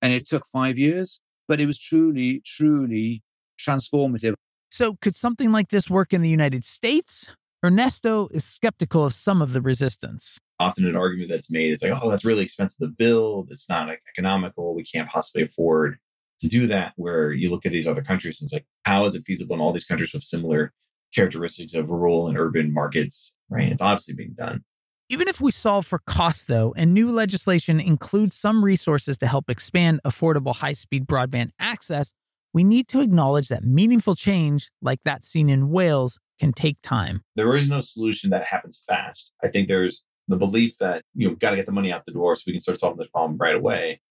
and 0.00 0.12
it 0.12 0.26
took 0.26 0.46
five 0.46 0.78
years, 0.78 1.20
but 1.46 1.60
it 1.60 1.66
was 1.66 1.78
truly, 1.78 2.42
truly 2.44 3.22
transformative. 3.58 4.34
So, 4.70 4.96
could 5.00 5.16
something 5.16 5.50
like 5.50 5.70
this 5.70 5.88
work 5.88 6.12
in 6.12 6.20
the 6.20 6.28
United 6.28 6.64
States? 6.64 7.26
Ernesto 7.64 8.28
is 8.32 8.44
skeptical 8.44 9.04
of 9.04 9.14
some 9.14 9.42
of 9.42 9.52
the 9.52 9.60
resistance. 9.60 10.38
Often, 10.60 10.86
an 10.86 10.96
argument 10.96 11.30
that's 11.30 11.50
made 11.50 11.72
is 11.72 11.82
like, 11.82 11.92
oh, 12.00 12.10
that's 12.10 12.24
really 12.24 12.42
expensive 12.42 12.78
to 12.78 12.88
build. 12.88 13.50
It's 13.50 13.68
not 13.68 13.88
economical. 14.12 14.74
We 14.74 14.84
can't 14.84 15.08
possibly 15.08 15.42
afford 15.42 15.98
to 16.40 16.48
do 16.48 16.66
that 16.68 16.92
where 16.96 17.32
you 17.32 17.50
look 17.50 17.66
at 17.66 17.72
these 17.72 17.88
other 17.88 18.02
countries 18.02 18.40
and 18.40 18.46
it's 18.46 18.52
like, 18.52 18.66
how 18.84 19.04
is 19.06 19.14
it 19.14 19.24
feasible 19.26 19.56
in 19.56 19.60
all 19.60 19.72
these 19.72 19.84
countries 19.84 20.12
with 20.12 20.22
similar 20.22 20.72
characteristics 21.14 21.74
of 21.74 21.90
rural 21.90 22.28
and 22.28 22.38
urban 22.38 22.72
markets, 22.72 23.34
right? 23.48 23.72
It's 23.72 23.82
obviously 23.82 24.14
being 24.14 24.34
done. 24.36 24.62
Even 25.10 25.26
if 25.26 25.40
we 25.40 25.50
solve 25.50 25.86
for 25.86 26.00
cost, 26.00 26.48
though, 26.48 26.74
and 26.76 26.92
new 26.92 27.10
legislation 27.10 27.80
includes 27.80 28.36
some 28.36 28.62
resources 28.62 29.16
to 29.16 29.26
help 29.26 29.48
expand 29.48 30.00
affordable 30.04 30.54
high 30.54 30.74
speed 30.74 31.06
broadband 31.06 31.48
access, 31.58 32.12
we 32.52 32.62
need 32.62 32.88
to 32.88 33.00
acknowledge 33.00 33.48
that 33.48 33.64
meaningful 33.64 34.14
change, 34.14 34.70
like 34.82 35.00
that 35.04 35.24
seen 35.24 35.48
in 35.48 35.70
Wales, 35.70 36.18
can 36.38 36.52
take 36.52 36.76
time. 36.82 37.22
There 37.36 37.56
is 37.56 37.70
no 37.70 37.80
solution 37.80 38.28
that 38.30 38.44
happens 38.44 38.84
fast. 38.86 39.32
I 39.42 39.48
think 39.48 39.68
there's 39.68 40.04
the 40.28 40.36
belief 40.36 40.76
that 40.76 41.04
you 41.14 41.28
know 41.28 41.34
got 41.36 41.50
to 41.50 41.56
get 41.56 41.64
the 41.64 41.72
money 41.72 41.90
out 41.90 42.04
the 42.04 42.12
door 42.12 42.36
so 42.36 42.42
we 42.46 42.52
can 42.52 42.60
start 42.60 42.78
solving 42.78 42.98
this 42.98 43.08
problem 43.08 43.38
right 43.38 43.56
away. 43.56 44.02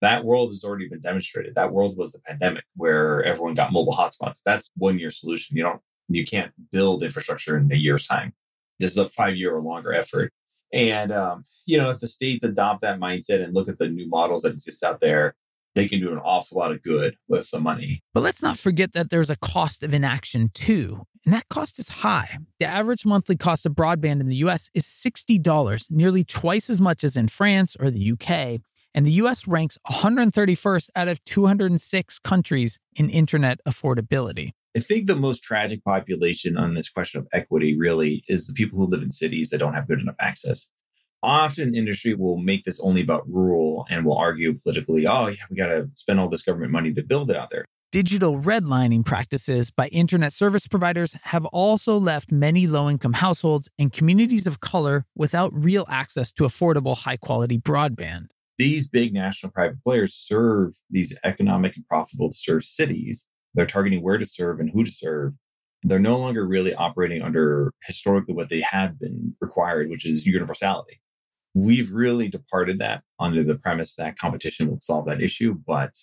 That 0.00 0.24
world 0.24 0.48
has 0.48 0.64
already 0.64 0.88
been 0.88 0.98
demonstrated. 0.98 1.54
That 1.54 1.72
world 1.72 1.96
was 1.96 2.10
the 2.10 2.20
pandemic 2.26 2.64
where 2.74 3.22
everyone 3.22 3.54
got 3.54 3.70
mobile 3.70 3.94
hotspots. 3.94 4.40
That's 4.44 4.68
one 4.76 4.98
year 4.98 5.10
solution. 5.10 5.56
You 5.56 5.62
don't 5.62 5.80
you 6.08 6.24
can't 6.24 6.50
build 6.72 7.04
infrastructure 7.04 7.56
in 7.56 7.70
a 7.70 7.76
year's 7.76 8.08
time. 8.08 8.32
This 8.80 8.90
is 8.90 8.98
a 8.98 9.08
five 9.08 9.36
year 9.36 9.54
or 9.54 9.62
longer 9.62 9.92
effort. 9.92 10.32
And 10.72 11.12
um, 11.12 11.44
you 11.66 11.78
know, 11.78 11.90
if 11.90 12.00
the 12.00 12.08
states 12.08 12.44
adopt 12.44 12.82
that 12.82 13.00
mindset 13.00 13.42
and 13.42 13.54
look 13.54 13.68
at 13.68 13.78
the 13.78 13.88
new 13.88 14.08
models 14.08 14.42
that 14.42 14.52
exist 14.52 14.82
out 14.82 15.00
there, 15.00 15.34
they 15.74 15.88
can 15.88 16.00
do 16.00 16.12
an 16.12 16.18
awful 16.18 16.58
lot 16.58 16.72
of 16.72 16.82
good 16.82 17.16
with 17.28 17.50
the 17.50 17.60
money. 17.60 18.02
But 18.12 18.22
let's 18.22 18.42
not 18.42 18.58
forget 18.58 18.92
that 18.92 19.10
there's 19.10 19.30
a 19.30 19.36
cost 19.36 19.82
of 19.82 19.94
inaction 19.94 20.50
too. 20.52 21.06
And 21.24 21.34
that 21.34 21.48
cost 21.48 21.78
is 21.78 21.88
high. 21.88 22.38
The 22.58 22.66
average 22.66 23.04
monthly 23.04 23.36
cost 23.36 23.66
of 23.66 23.72
broadband 23.72 24.20
in 24.20 24.26
the 24.26 24.36
US 24.36 24.70
is 24.74 24.84
$60, 24.84 25.90
nearly 25.90 26.24
twice 26.24 26.70
as 26.70 26.80
much 26.80 27.04
as 27.04 27.16
in 27.16 27.28
France 27.28 27.76
or 27.78 27.90
the 27.90 28.12
UK. 28.12 28.60
And 28.94 29.06
the 29.06 29.12
US 29.12 29.46
ranks 29.46 29.78
131st 29.88 30.90
out 30.96 31.08
of 31.08 31.24
206 31.24 32.18
countries 32.18 32.78
in 32.96 33.08
internet 33.08 33.60
affordability. 33.66 34.52
I 34.76 34.80
think 34.80 35.06
the 35.06 35.16
most 35.16 35.42
tragic 35.42 35.82
population 35.84 36.56
on 36.56 36.74
this 36.74 36.88
question 36.88 37.20
of 37.20 37.26
equity 37.32 37.76
really 37.76 38.22
is 38.28 38.46
the 38.46 38.52
people 38.52 38.78
who 38.78 38.86
live 38.86 39.02
in 39.02 39.10
cities 39.10 39.50
that 39.50 39.58
don't 39.58 39.74
have 39.74 39.88
good 39.88 39.98
enough 40.00 40.14
access. 40.20 40.68
Often 41.22 41.74
industry 41.74 42.14
will 42.14 42.38
make 42.38 42.64
this 42.64 42.80
only 42.80 43.02
about 43.02 43.28
rural 43.28 43.86
and 43.90 44.06
will 44.06 44.16
argue 44.16 44.54
politically, 44.54 45.06
oh, 45.06 45.26
yeah, 45.26 45.42
we 45.50 45.56
got 45.56 45.66
to 45.66 45.90
spend 45.94 46.20
all 46.20 46.28
this 46.28 46.42
government 46.42 46.72
money 46.72 46.92
to 46.94 47.02
build 47.02 47.30
it 47.30 47.36
out 47.36 47.48
there. 47.50 47.64
Digital 47.90 48.38
redlining 48.38 49.04
practices 49.04 49.72
by 49.72 49.88
internet 49.88 50.32
service 50.32 50.68
providers 50.68 51.16
have 51.24 51.44
also 51.46 51.98
left 51.98 52.30
many 52.30 52.68
low 52.68 52.88
income 52.88 53.14
households 53.14 53.68
and 53.76 53.92
communities 53.92 54.46
of 54.46 54.60
color 54.60 55.04
without 55.16 55.52
real 55.52 55.84
access 55.88 56.30
to 56.30 56.44
affordable, 56.44 56.96
high 56.96 57.16
quality 57.16 57.58
broadband. 57.58 58.30
These 58.58 58.88
big 58.88 59.12
national 59.12 59.50
private 59.50 59.82
players 59.82 60.14
serve 60.14 60.74
these 60.88 61.18
economic 61.24 61.74
and 61.74 61.84
profitable 61.88 62.30
to 62.30 62.36
serve 62.36 62.62
cities. 62.62 63.26
They're 63.54 63.66
targeting 63.66 64.02
where 64.02 64.18
to 64.18 64.26
serve 64.26 64.60
and 64.60 64.70
who 64.70 64.84
to 64.84 64.90
serve. 64.90 65.34
They're 65.82 65.98
no 65.98 66.18
longer 66.18 66.46
really 66.46 66.74
operating 66.74 67.22
under 67.22 67.72
historically 67.84 68.34
what 68.34 68.48
they 68.50 68.60
have 68.60 68.98
been 68.98 69.34
required, 69.40 69.90
which 69.90 70.06
is 70.06 70.26
universality. 70.26 71.00
We've 71.54 71.90
really 71.92 72.28
departed 72.28 72.78
that 72.78 73.02
under 73.18 73.42
the 73.42 73.56
premise 73.56 73.94
that 73.96 74.18
competition 74.18 74.68
will 74.68 74.78
solve 74.78 75.06
that 75.06 75.22
issue, 75.22 75.56
but 75.66 75.94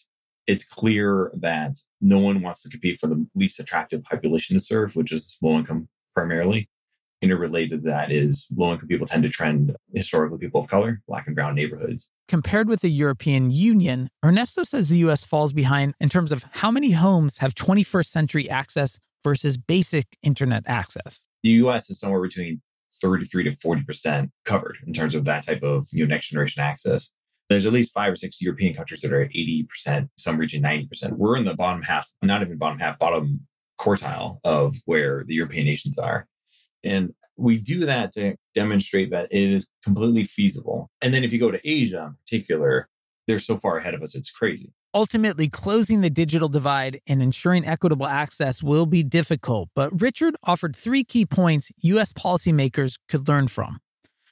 it's 0.47 0.63
clear 0.63 1.31
that 1.37 1.75
no 2.01 2.19
one 2.19 2.41
wants 2.41 2.63
to 2.63 2.69
compete 2.69 2.99
for 2.99 3.07
the 3.07 3.25
least 3.35 3.59
attractive 3.59 4.03
population 4.03 4.57
to 4.57 4.63
serve, 4.63 4.95
which 4.95 5.11
is 5.11 5.37
low 5.41 5.57
income 5.57 5.87
primarily. 6.15 6.69
Interrelated 7.21 7.83
to 7.83 7.89
that 7.89 8.11
is 8.11 8.47
low 8.55 8.73
income 8.73 8.87
people 8.87 9.07
tend 9.07 9.23
to 9.23 9.29
trend 9.29 9.75
historically 9.93 10.37
people 10.37 10.61
of 10.61 10.67
color, 10.67 11.01
black 11.07 11.25
and 11.25 11.35
brown 11.35 11.55
neighborhoods. 11.55 12.11
Compared 12.27 12.69
with 12.69 12.81
the 12.81 12.91
European 12.91 13.49
Union, 13.49 14.09
Ernesto 14.23 14.63
says 14.63 14.89
the 14.89 14.99
US 14.99 15.23
falls 15.23 15.51
behind 15.51 15.95
in 15.99 16.09
terms 16.09 16.31
of 16.31 16.45
how 16.51 16.69
many 16.69 16.91
homes 16.91 17.39
have 17.39 17.55
21st 17.55 18.05
century 18.05 18.49
access 18.49 18.99
versus 19.23 19.57
basic 19.57 20.17
internet 20.21 20.63
access. 20.67 21.21
The 21.41 21.49
US 21.51 21.89
is 21.89 21.99
somewhere 21.99 22.21
between 22.21 22.61
33 23.01 23.45
to 23.45 23.51
40% 23.51 24.29
covered 24.45 24.77
in 24.85 24.93
terms 24.93 25.15
of 25.15 25.25
that 25.25 25.45
type 25.45 25.63
of 25.63 25.87
you 25.91 26.05
know, 26.05 26.13
next 26.13 26.29
generation 26.29 26.61
access. 26.61 27.11
There's 27.49 27.65
at 27.65 27.73
least 27.73 27.93
five 27.93 28.11
or 28.11 28.15
six 28.15 28.41
European 28.41 28.73
countries 28.73 29.01
that 29.01 29.13
are 29.13 29.21
at 29.21 29.31
80%, 29.31 30.09
some 30.17 30.37
reaching 30.37 30.61
90%. 30.61 31.13
We're 31.13 31.37
in 31.37 31.45
the 31.45 31.55
bottom 31.55 31.81
half, 31.81 32.11
not 32.21 32.41
even 32.41 32.57
bottom 32.57 32.79
half, 32.79 32.99
bottom 32.99 33.47
quartile 33.79 34.37
of 34.43 34.75
where 34.85 35.23
the 35.25 35.35
European 35.35 35.65
nations 35.65 35.97
are. 35.97 36.27
And 36.87 37.13
we 37.37 37.57
do 37.57 37.85
that 37.85 38.11
to 38.13 38.35
demonstrate 38.55 39.11
that 39.11 39.27
it 39.31 39.51
is 39.51 39.69
completely 39.83 40.23
feasible. 40.23 40.89
And 41.01 41.13
then 41.13 41.23
if 41.23 41.31
you 41.31 41.39
go 41.39 41.51
to 41.51 41.59
Asia 41.63 42.05
in 42.07 42.15
particular, 42.25 42.89
they're 43.27 43.39
so 43.39 43.57
far 43.57 43.77
ahead 43.77 43.93
of 43.93 44.01
us, 44.01 44.15
it's 44.15 44.31
crazy. 44.31 44.73
Ultimately, 44.93 45.49
closing 45.49 46.01
the 46.01 46.09
digital 46.09 46.49
divide 46.49 47.01
and 47.05 47.21
ensuring 47.21 47.67
equitable 47.67 48.07
access 48.07 48.63
will 48.63 48.85
be 48.85 49.03
difficult, 49.03 49.69
but 49.75 50.01
Richard 50.01 50.35
offered 50.43 50.75
three 50.75 51.03
key 51.03 51.25
points 51.25 51.71
U.S. 51.81 52.13
policymakers 52.13 52.97
could 53.07 53.27
learn 53.27 53.47
from. 53.47 53.79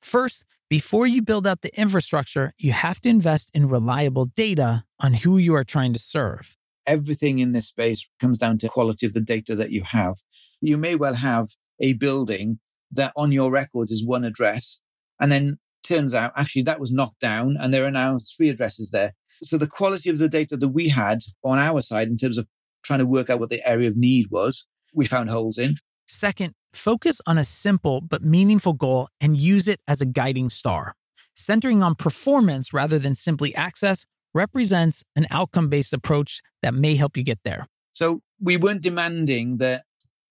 First, 0.01 0.45
before 0.69 1.05
you 1.05 1.21
build 1.21 1.45
out 1.45 1.61
the 1.61 1.77
infrastructure, 1.79 2.53
you 2.57 2.71
have 2.71 2.99
to 3.01 3.09
invest 3.09 3.51
in 3.53 3.69
reliable 3.69 4.25
data 4.25 4.85
on 4.99 5.13
who 5.13 5.37
you 5.37 5.53
are 5.53 5.63
trying 5.63 5.93
to 5.93 5.99
serve. 5.99 6.55
Everything 6.87 7.39
in 7.39 7.51
this 7.51 7.67
space 7.67 8.07
comes 8.19 8.39
down 8.39 8.57
to 8.59 8.69
quality 8.69 9.05
of 9.05 9.13
the 9.13 9.21
data 9.21 9.55
that 9.55 9.71
you 9.71 9.83
have. 9.83 10.15
You 10.61 10.77
may 10.77 10.95
well 10.95 11.15
have 11.15 11.49
a 11.79 11.93
building 11.93 12.59
that 12.91 13.13
on 13.15 13.31
your 13.31 13.51
records 13.51 13.91
is 13.91 14.05
one 14.05 14.23
address, 14.23 14.79
and 15.19 15.31
then 15.31 15.57
turns 15.83 16.13
out 16.13 16.31
actually 16.35 16.63
that 16.63 16.79
was 16.79 16.91
knocked 16.91 17.19
down 17.19 17.55
and 17.59 17.73
there 17.73 17.85
are 17.85 17.91
now 17.91 18.17
three 18.35 18.49
addresses 18.49 18.89
there. 18.89 19.13
So 19.43 19.57
the 19.57 19.67
quality 19.67 20.09
of 20.09 20.17
the 20.17 20.27
data 20.27 20.57
that 20.57 20.69
we 20.69 20.89
had 20.89 21.19
on 21.43 21.59
our 21.59 21.81
side 21.81 22.07
in 22.07 22.17
terms 22.17 22.37
of 22.37 22.47
trying 22.83 22.99
to 22.99 23.05
work 23.05 23.29
out 23.29 23.39
what 23.39 23.49
the 23.49 23.67
area 23.67 23.87
of 23.87 23.97
need 23.97 24.27
was, 24.31 24.65
we 24.93 25.05
found 25.05 25.29
holes 25.29 25.57
in. 25.57 25.75
Second, 26.07 26.53
focus 26.73 27.21
on 27.25 27.37
a 27.37 27.45
simple 27.45 28.01
but 28.01 28.23
meaningful 28.23 28.73
goal 28.73 29.09
and 29.19 29.37
use 29.37 29.67
it 29.67 29.79
as 29.87 30.01
a 30.01 30.05
guiding 30.05 30.49
star. 30.49 30.95
Centering 31.35 31.83
on 31.83 31.95
performance 31.95 32.73
rather 32.73 32.97
than 32.97 33.13
simply 33.13 33.53
access 33.55 34.05
represents 34.33 35.03
an 35.15 35.27
outcome 35.31 35.69
based 35.69 35.93
approach 35.93 36.41
that 36.61 36.73
may 36.73 36.95
help 36.95 37.17
you 37.17 37.23
get 37.23 37.39
there. 37.43 37.67
So 37.91 38.21
we 38.39 38.57
weren't 38.57 38.81
demanding 38.81 39.57
that 39.57 39.83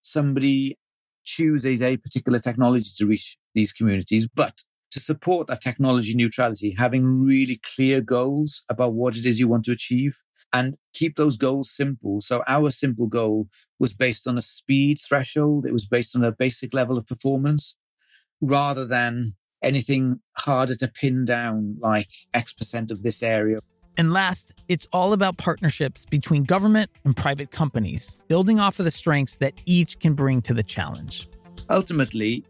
somebody 0.03 0.79
chooses 1.25 1.83
a 1.83 1.97
particular 1.97 2.39
technology 2.39 2.91
to 2.97 3.07
reach 3.07 3.37
these 3.55 3.73
communities, 3.73 4.29
but 4.33 4.63
to 4.91 5.01
support 5.01 5.49
that 5.49 5.61
technology 5.61 6.15
neutrality, 6.15 6.75
having 6.79 7.25
really 7.25 7.61
clear 7.75 8.01
goals 8.01 8.63
about 8.69 8.93
what 8.95 9.17
it 9.17 9.27
is 9.27 9.41
you 9.41 9.49
want 9.49 9.65
to 9.65 9.73
achieve 9.73 10.19
and 10.53 10.77
keep 10.93 11.17
those 11.17 11.37
goals 11.37 11.69
simple. 11.69 12.21
So 12.21 12.45
our 12.47 12.71
simple 12.71 13.09
goal 13.09 13.49
was 13.81 13.93
based 13.93 14.29
on 14.29 14.39
a 14.39 14.43
speed 14.43 15.01
threshold. 15.01 15.67
It 15.67 15.73
was 15.73 15.87
based 15.87 16.15
on 16.15 16.23
a 16.23 16.31
basic 16.31 16.73
level 16.73 16.97
of 16.97 17.09
performance 17.09 17.75
rather 18.41 18.87
than 18.87 19.33
anything 19.63 20.21
harder 20.39 20.77
to 20.77 20.87
pin 20.87 21.25
down 21.25 21.77
like 21.81 22.09
X 22.33 22.53
percent 22.53 22.93
of 22.93 23.03
this 23.03 23.23
area. 23.23 23.59
And 23.97 24.13
last, 24.13 24.53
it's 24.69 24.89
all 24.93 25.13
about 25.13 25.37
partnerships 25.39 26.05
between 26.05 26.43
government 26.43 26.91
and 27.05 27.17
private 27.17 27.51
companies, 27.51 28.17
building 28.27 28.59
off 28.59 28.79
of 28.81 28.85
the 28.85 28.91
strengths 28.91 29.37
that 29.37 29.55
each 29.67 30.01
can 30.01 30.15
bring 30.15 30.43
to 30.43 30.55
the 30.55 30.65
challenge. 30.65 31.29
Ultimately, 31.71 32.45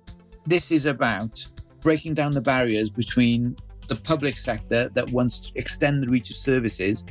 this 0.47 0.71
is 0.71 0.87
about 0.87 1.47
breaking 1.81 2.15
down 2.15 2.33
the 2.33 2.41
barriers 2.41 2.89
between 2.89 3.57
the 3.89 3.97
public 3.97 4.39
sector 4.39 4.91
that 4.95 5.11
wants 5.11 5.41
to 5.41 5.53
extend 5.59 6.03
the 6.03 6.07
reach 6.09 6.31
of 6.31 6.37
services 6.37 7.05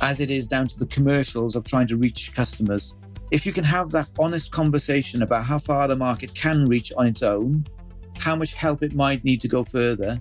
as 0.00 0.20
it 0.20 0.30
is 0.30 0.48
down 0.48 0.66
to 0.68 0.78
the 0.78 0.86
commercials 0.86 1.54
of 1.54 1.64
trying 1.64 1.86
to 1.86 1.98
reach 1.98 2.34
customers. 2.34 2.94
If 3.30 3.44
you 3.44 3.52
can 3.52 3.64
have 3.64 3.90
that 3.90 4.08
honest 4.18 4.50
conversation 4.50 5.22
about 5.22 5.44
how 5.44 5.58
far 5.58 5.86
the 5.88 5.96
market 5.96 6.34
can 6.34 6.66
reach 6.66 6.92
on 6.96 7.06
its 7.06 7.22
own, 7.22 7.66
how 8.18 8.34
much 8.34 8.54
help 8.54 8.82
it 8.82 8.94
might 8.94 9.24
need 9.24 9.40
to 9.42 9.48
go 9.48 9.62
further, 9.64 10.18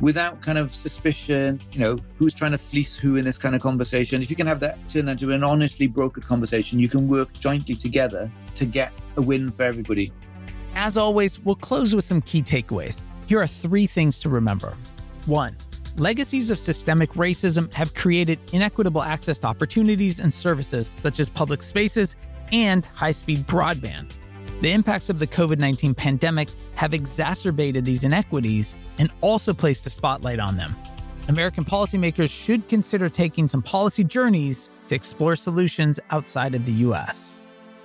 without 0.00 0.40
kind 0.40 0.58
of 0.58 0.74
suspicion, 0.74 1.60
you 1.72 1.80
know, 1.80 1.98
who's 2.18 2.34
trying 2.34 2.52
to 2.52 2.58
fleece 2.58 2.96
who 2.96 3.16
in 3.16 3.24
this 3.24 3.38
kind 3.38 3.54
of 3.54 3.62
conversation. 3.62 4.22
If 4.22 4.30
you 4.30 4.36
can 4.36 4.46
have 4.46 4.60
that 4.60 4.88
turn 4.88 5.08
into 5.08 5.32
an 5.32 5.44
honestly 5.44 5.88
brokered 5.88 6.24
conversation, 6.24 6.78
you 6.78 6.88
can 6.88 7.08
work 7.08 7.32
jointly 7.34 7.74
together 7.74 8.30
to 8.54 8.64
get 8.64 8.92
a 9.16 9.22
win 9.22 9.50
for 9.50 9.62
everybody. 9.62 10.12
As 10.74 10.98
always, 10.98 11.38
we'll 11.40 11.54
close 11.54 11.94
with 11.94 12.04
some 12.04 12.20
key 12.20 12.42
takeaways. 12.42 13.00
Here 13.26 13.40
are 13.40 13.46
three 13.46 13.86
things 13.86 14.18
to 14.20 14.28
remember. 14.28 14.76
One, 15.26 15.56
legacies 15.96 16.50
of 16.50 16.58
systemic 16.58 17.12
racism 17.12 17.72
have 17.72 17.94
created 17.94 18.38
inequitable 18.52 19.02
access 19.02 19.38
to 19.40 19.46
opportunities 19.46 20.20
and 20.20 20.34
services 20.34 20.92
such 20.96 21.20
as 21.20 21.28
public 21.28 21.62
spaces 21.62 22.16
and 22.52 22.86
high 22.86 23.12
speed 23.12 23.46
broadband. 23.46 24.10
The 24.64 24.72
impacts 24.72 25.10
of 25.10 25.18
the 25.18 25.26
COVID 25.26 25.58
19 25.58 25.94
pandemic 25.94 26.48
have 26.76 26.94
exacerbated 26.94 27.84
these 27.84 28.04
inequities 28.04 28.74
and 28.96 29.10
also 29.20 29.52
placed 29.52 29.84
a 29.86 29.90
spotlight 29.90 30.38
on 30.38 30.56
them. 30.56 30.74
American 31.28 31.66
policymakers 31.66 32.30
should 32.30 32.66
consider 32.66 33.10
taking 33.10 33.46
some 33.46 33.60
policy 33.60 34.02
journeys 34.04 34.70
to 34.88 34.94
explore 34.94 35.36
solutions 35.36 36.00
outside 36.08 36.54
of 36.54 36.64
the 36.64 36.72
US. 36.88 37.34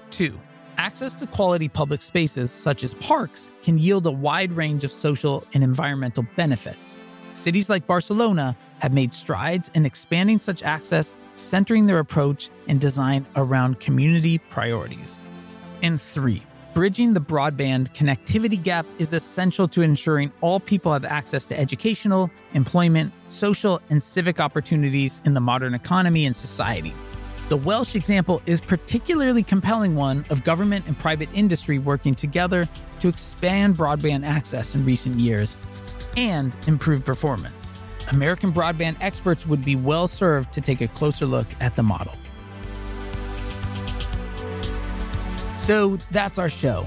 Two, 0.10 0.40
access 0.78 1.14
to 1.16 1.28
quality 1.28 1.68
public 1.68 2.02
spaces, 2.02 2.50
such 2.50 2.86
as 2.86 2.94
parks, 2.94 3.50
can 3.62 3.78
yield 3.78 4.06
a 4.06 4.12
wide 4.12 4.54
range 4.54 4.86
of 4.86 4.92
social 4.94 5.44
and 5.54 5.66
environmental 5.66 6.26
benefits. 6.38 6.96
cities 7.34 7.70
like 7.70 7.88
Barcelona 7.88 8.56
have 8.80 8.94
made 8.94 9.12
strides 9.12 9.70
in 9.74 9.86
expanding 9.86 10.38
such 10.38 10.64
access, 10.64 11.18
centering 11.36 11.88
their 11.88 12.00
approach 12.00 12.50
and 12.70 12.80
design 12.80 13.26
around 13.36 13.82
community 13.82 14.38
priorities. 14.38 15.18
And 15.82 16.00
three, 16.00 16.44
bridging 16.74 17.14
the 17.14 17.22
broadband 17.22 17.94
connectivity 17.94 18.62
gap 18.62 18.86
is 19.00 19.14
essential 19.14 19.68
to 19.68 19.82
ensuring 19.82 20.32
all 20.42 20.60
people 20.60 20.94
have 20.94 21.06
access 21.06 21.46
to 21.46 21.60
educational, 21.60 22.30
employment, 22.54 23.12
social, 23.28 23.82
and 23.90 24.02
civic 24.02 24.40
opportunities 24.40 25.22
in 25.26 25.34
the 25.34 25.42
modern 25.42 25.74
economy 25.74 26.26
and 26.26 26.36
society. 26.36 26.94
The 27.50 27.58
Welsh 27.58 27.96
example 27.96 28.42
is 28.46 28.62
particularly 28.62 29.42
compelling 29.42 29.96
one 29.96 30.24
of 30.30 30.44
government 30.44 30.86
and 30.86 30.98
private 30.98 31.30
industry 31.34 31.80
working 31.80 32.14
together 32.14 32.70
to 33.00 33.08
expand 33.08 33.76
broadband 33.76 34.24
access 34.26 34.76
in 34.76 34.86
recent 34.86 35.16
years 35.16 35.58
and 36.16 36.56
improve 36.68 37.04
performance. 37.04 37.74
American 38.12 38.54
broadband 38.54 38.98
experts 39.02 39.48
would 39.48 39.66
be 39.66 39.76
well 39.76 40.08
served 40.08 40.52
to 40.54 40.62
take 40.62 40.82
a 40.82 40.88
closer 40.88 41.26
look 41.26 41.48
at 41.60 41.76
the 41.76 41.84
model. 41.84 42.14
So 45.70 46.00
that's 46.10 46.40
our 46.40 46.50
show. 46.50 46.84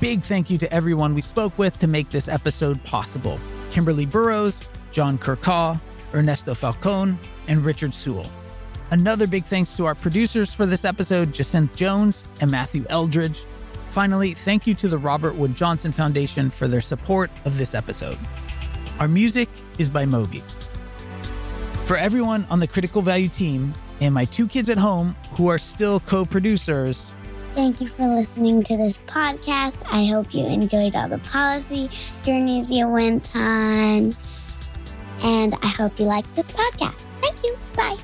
Big 0.00 0.22
thank 0.22 0.50
you 0.50 0.58
to 0.58 0.72
everyone 0.72 1.16
we 1.16 1.20
spoke 1.20 1.58
with 1.58 1.76
to 1.80 1.88
make 1.88 2.10
this 2.10 2.28
episode 2.28 2.80
possible 2.84 3.40
Kimberly 3.72 4.06
Burrowes, 4.06 4.62
John 4.92 5.18
Kerkaw, 5.18 5.80
Ernesto 6.14 6.54
Falcon, 6.54 7.18
and 7.48 7.64
Richard 7.64 7.92
Sewell. 7.92 8.30
Another 8.92 9.26
big 9.26 9.46
thanks 9.46 9.76
to 9.76 9.84
our 9.84 9.96
producers 9.96 10.54
for 10.54 10.64
this 10.64 10.84
episode, 10.84 11.34
Jacinth 11.34 11.74
Jones 11.74 12.22
and 12.40 12.48
Matthew 12.48 12.86
Eldridge. 12.88 13.42
Finally, 13.88 14.34
thank 14.34 14.64
you 14.64 14.74
to 14.74 14.86
the 14.86 14.98
Robert 14.98 15.34
Wood 15.34 15.56
Johnson 15.56 15.90
Foundation 15.90 16.50
for 16.50 16.68
their 16.68 16.80
support 16.80 17.32
of 17.44 17.58
this 17.58 17.74
episode. 17.74 18.18
Our 19.00 19.08
music 19.08 19.48
is 19.78 19.90
by 19.90 20.06
Moby. 20.06 20.44
For 21.84 21.96
everyone 21.96 22.46
on 22.48 22.60
the 22.60 22.68
Critical 22.68 23.02
Value 23.02 23.28
team 23.28 23.74
and 24.00 24.14
my 24.14 24.24
two 24.24 24.46
kids 24.46 24.70
at 24.70 24.78
home 24.78 25.16
who 25.32 25.48
are 25.48 25.58
still 25.58 25.98
co 25.98 26.24
producers, 26.24 27.12
Thank 27.54 27.80
you 27.80 27.88
for 27.88 28.06
listening 28.06 28.62
to 28.64 28.76
this 28.76 28.98
podcast. 29.06 29.82
I 29.90 30.06
hope 30.06 30.32
you 30.32 30.46
enjoyed 30.46 30.94
all 30.94 31.08
the 31.08 31.18
policy 31.18 31.90
journeys 32.24 32.70
you 32.70 32.88
went 32.88 33.34
on. 33.34 34.16
And 35.22 35.54
I 35.62 35.66
hope 35.66 35.98
you 35.98 36.06
like 36.06 36.32
this 36.34 36.50
podcast. 36.50 37.06
Thank 37.20 37.44
you. 37.44 37.58
Bye. 37.76 37.98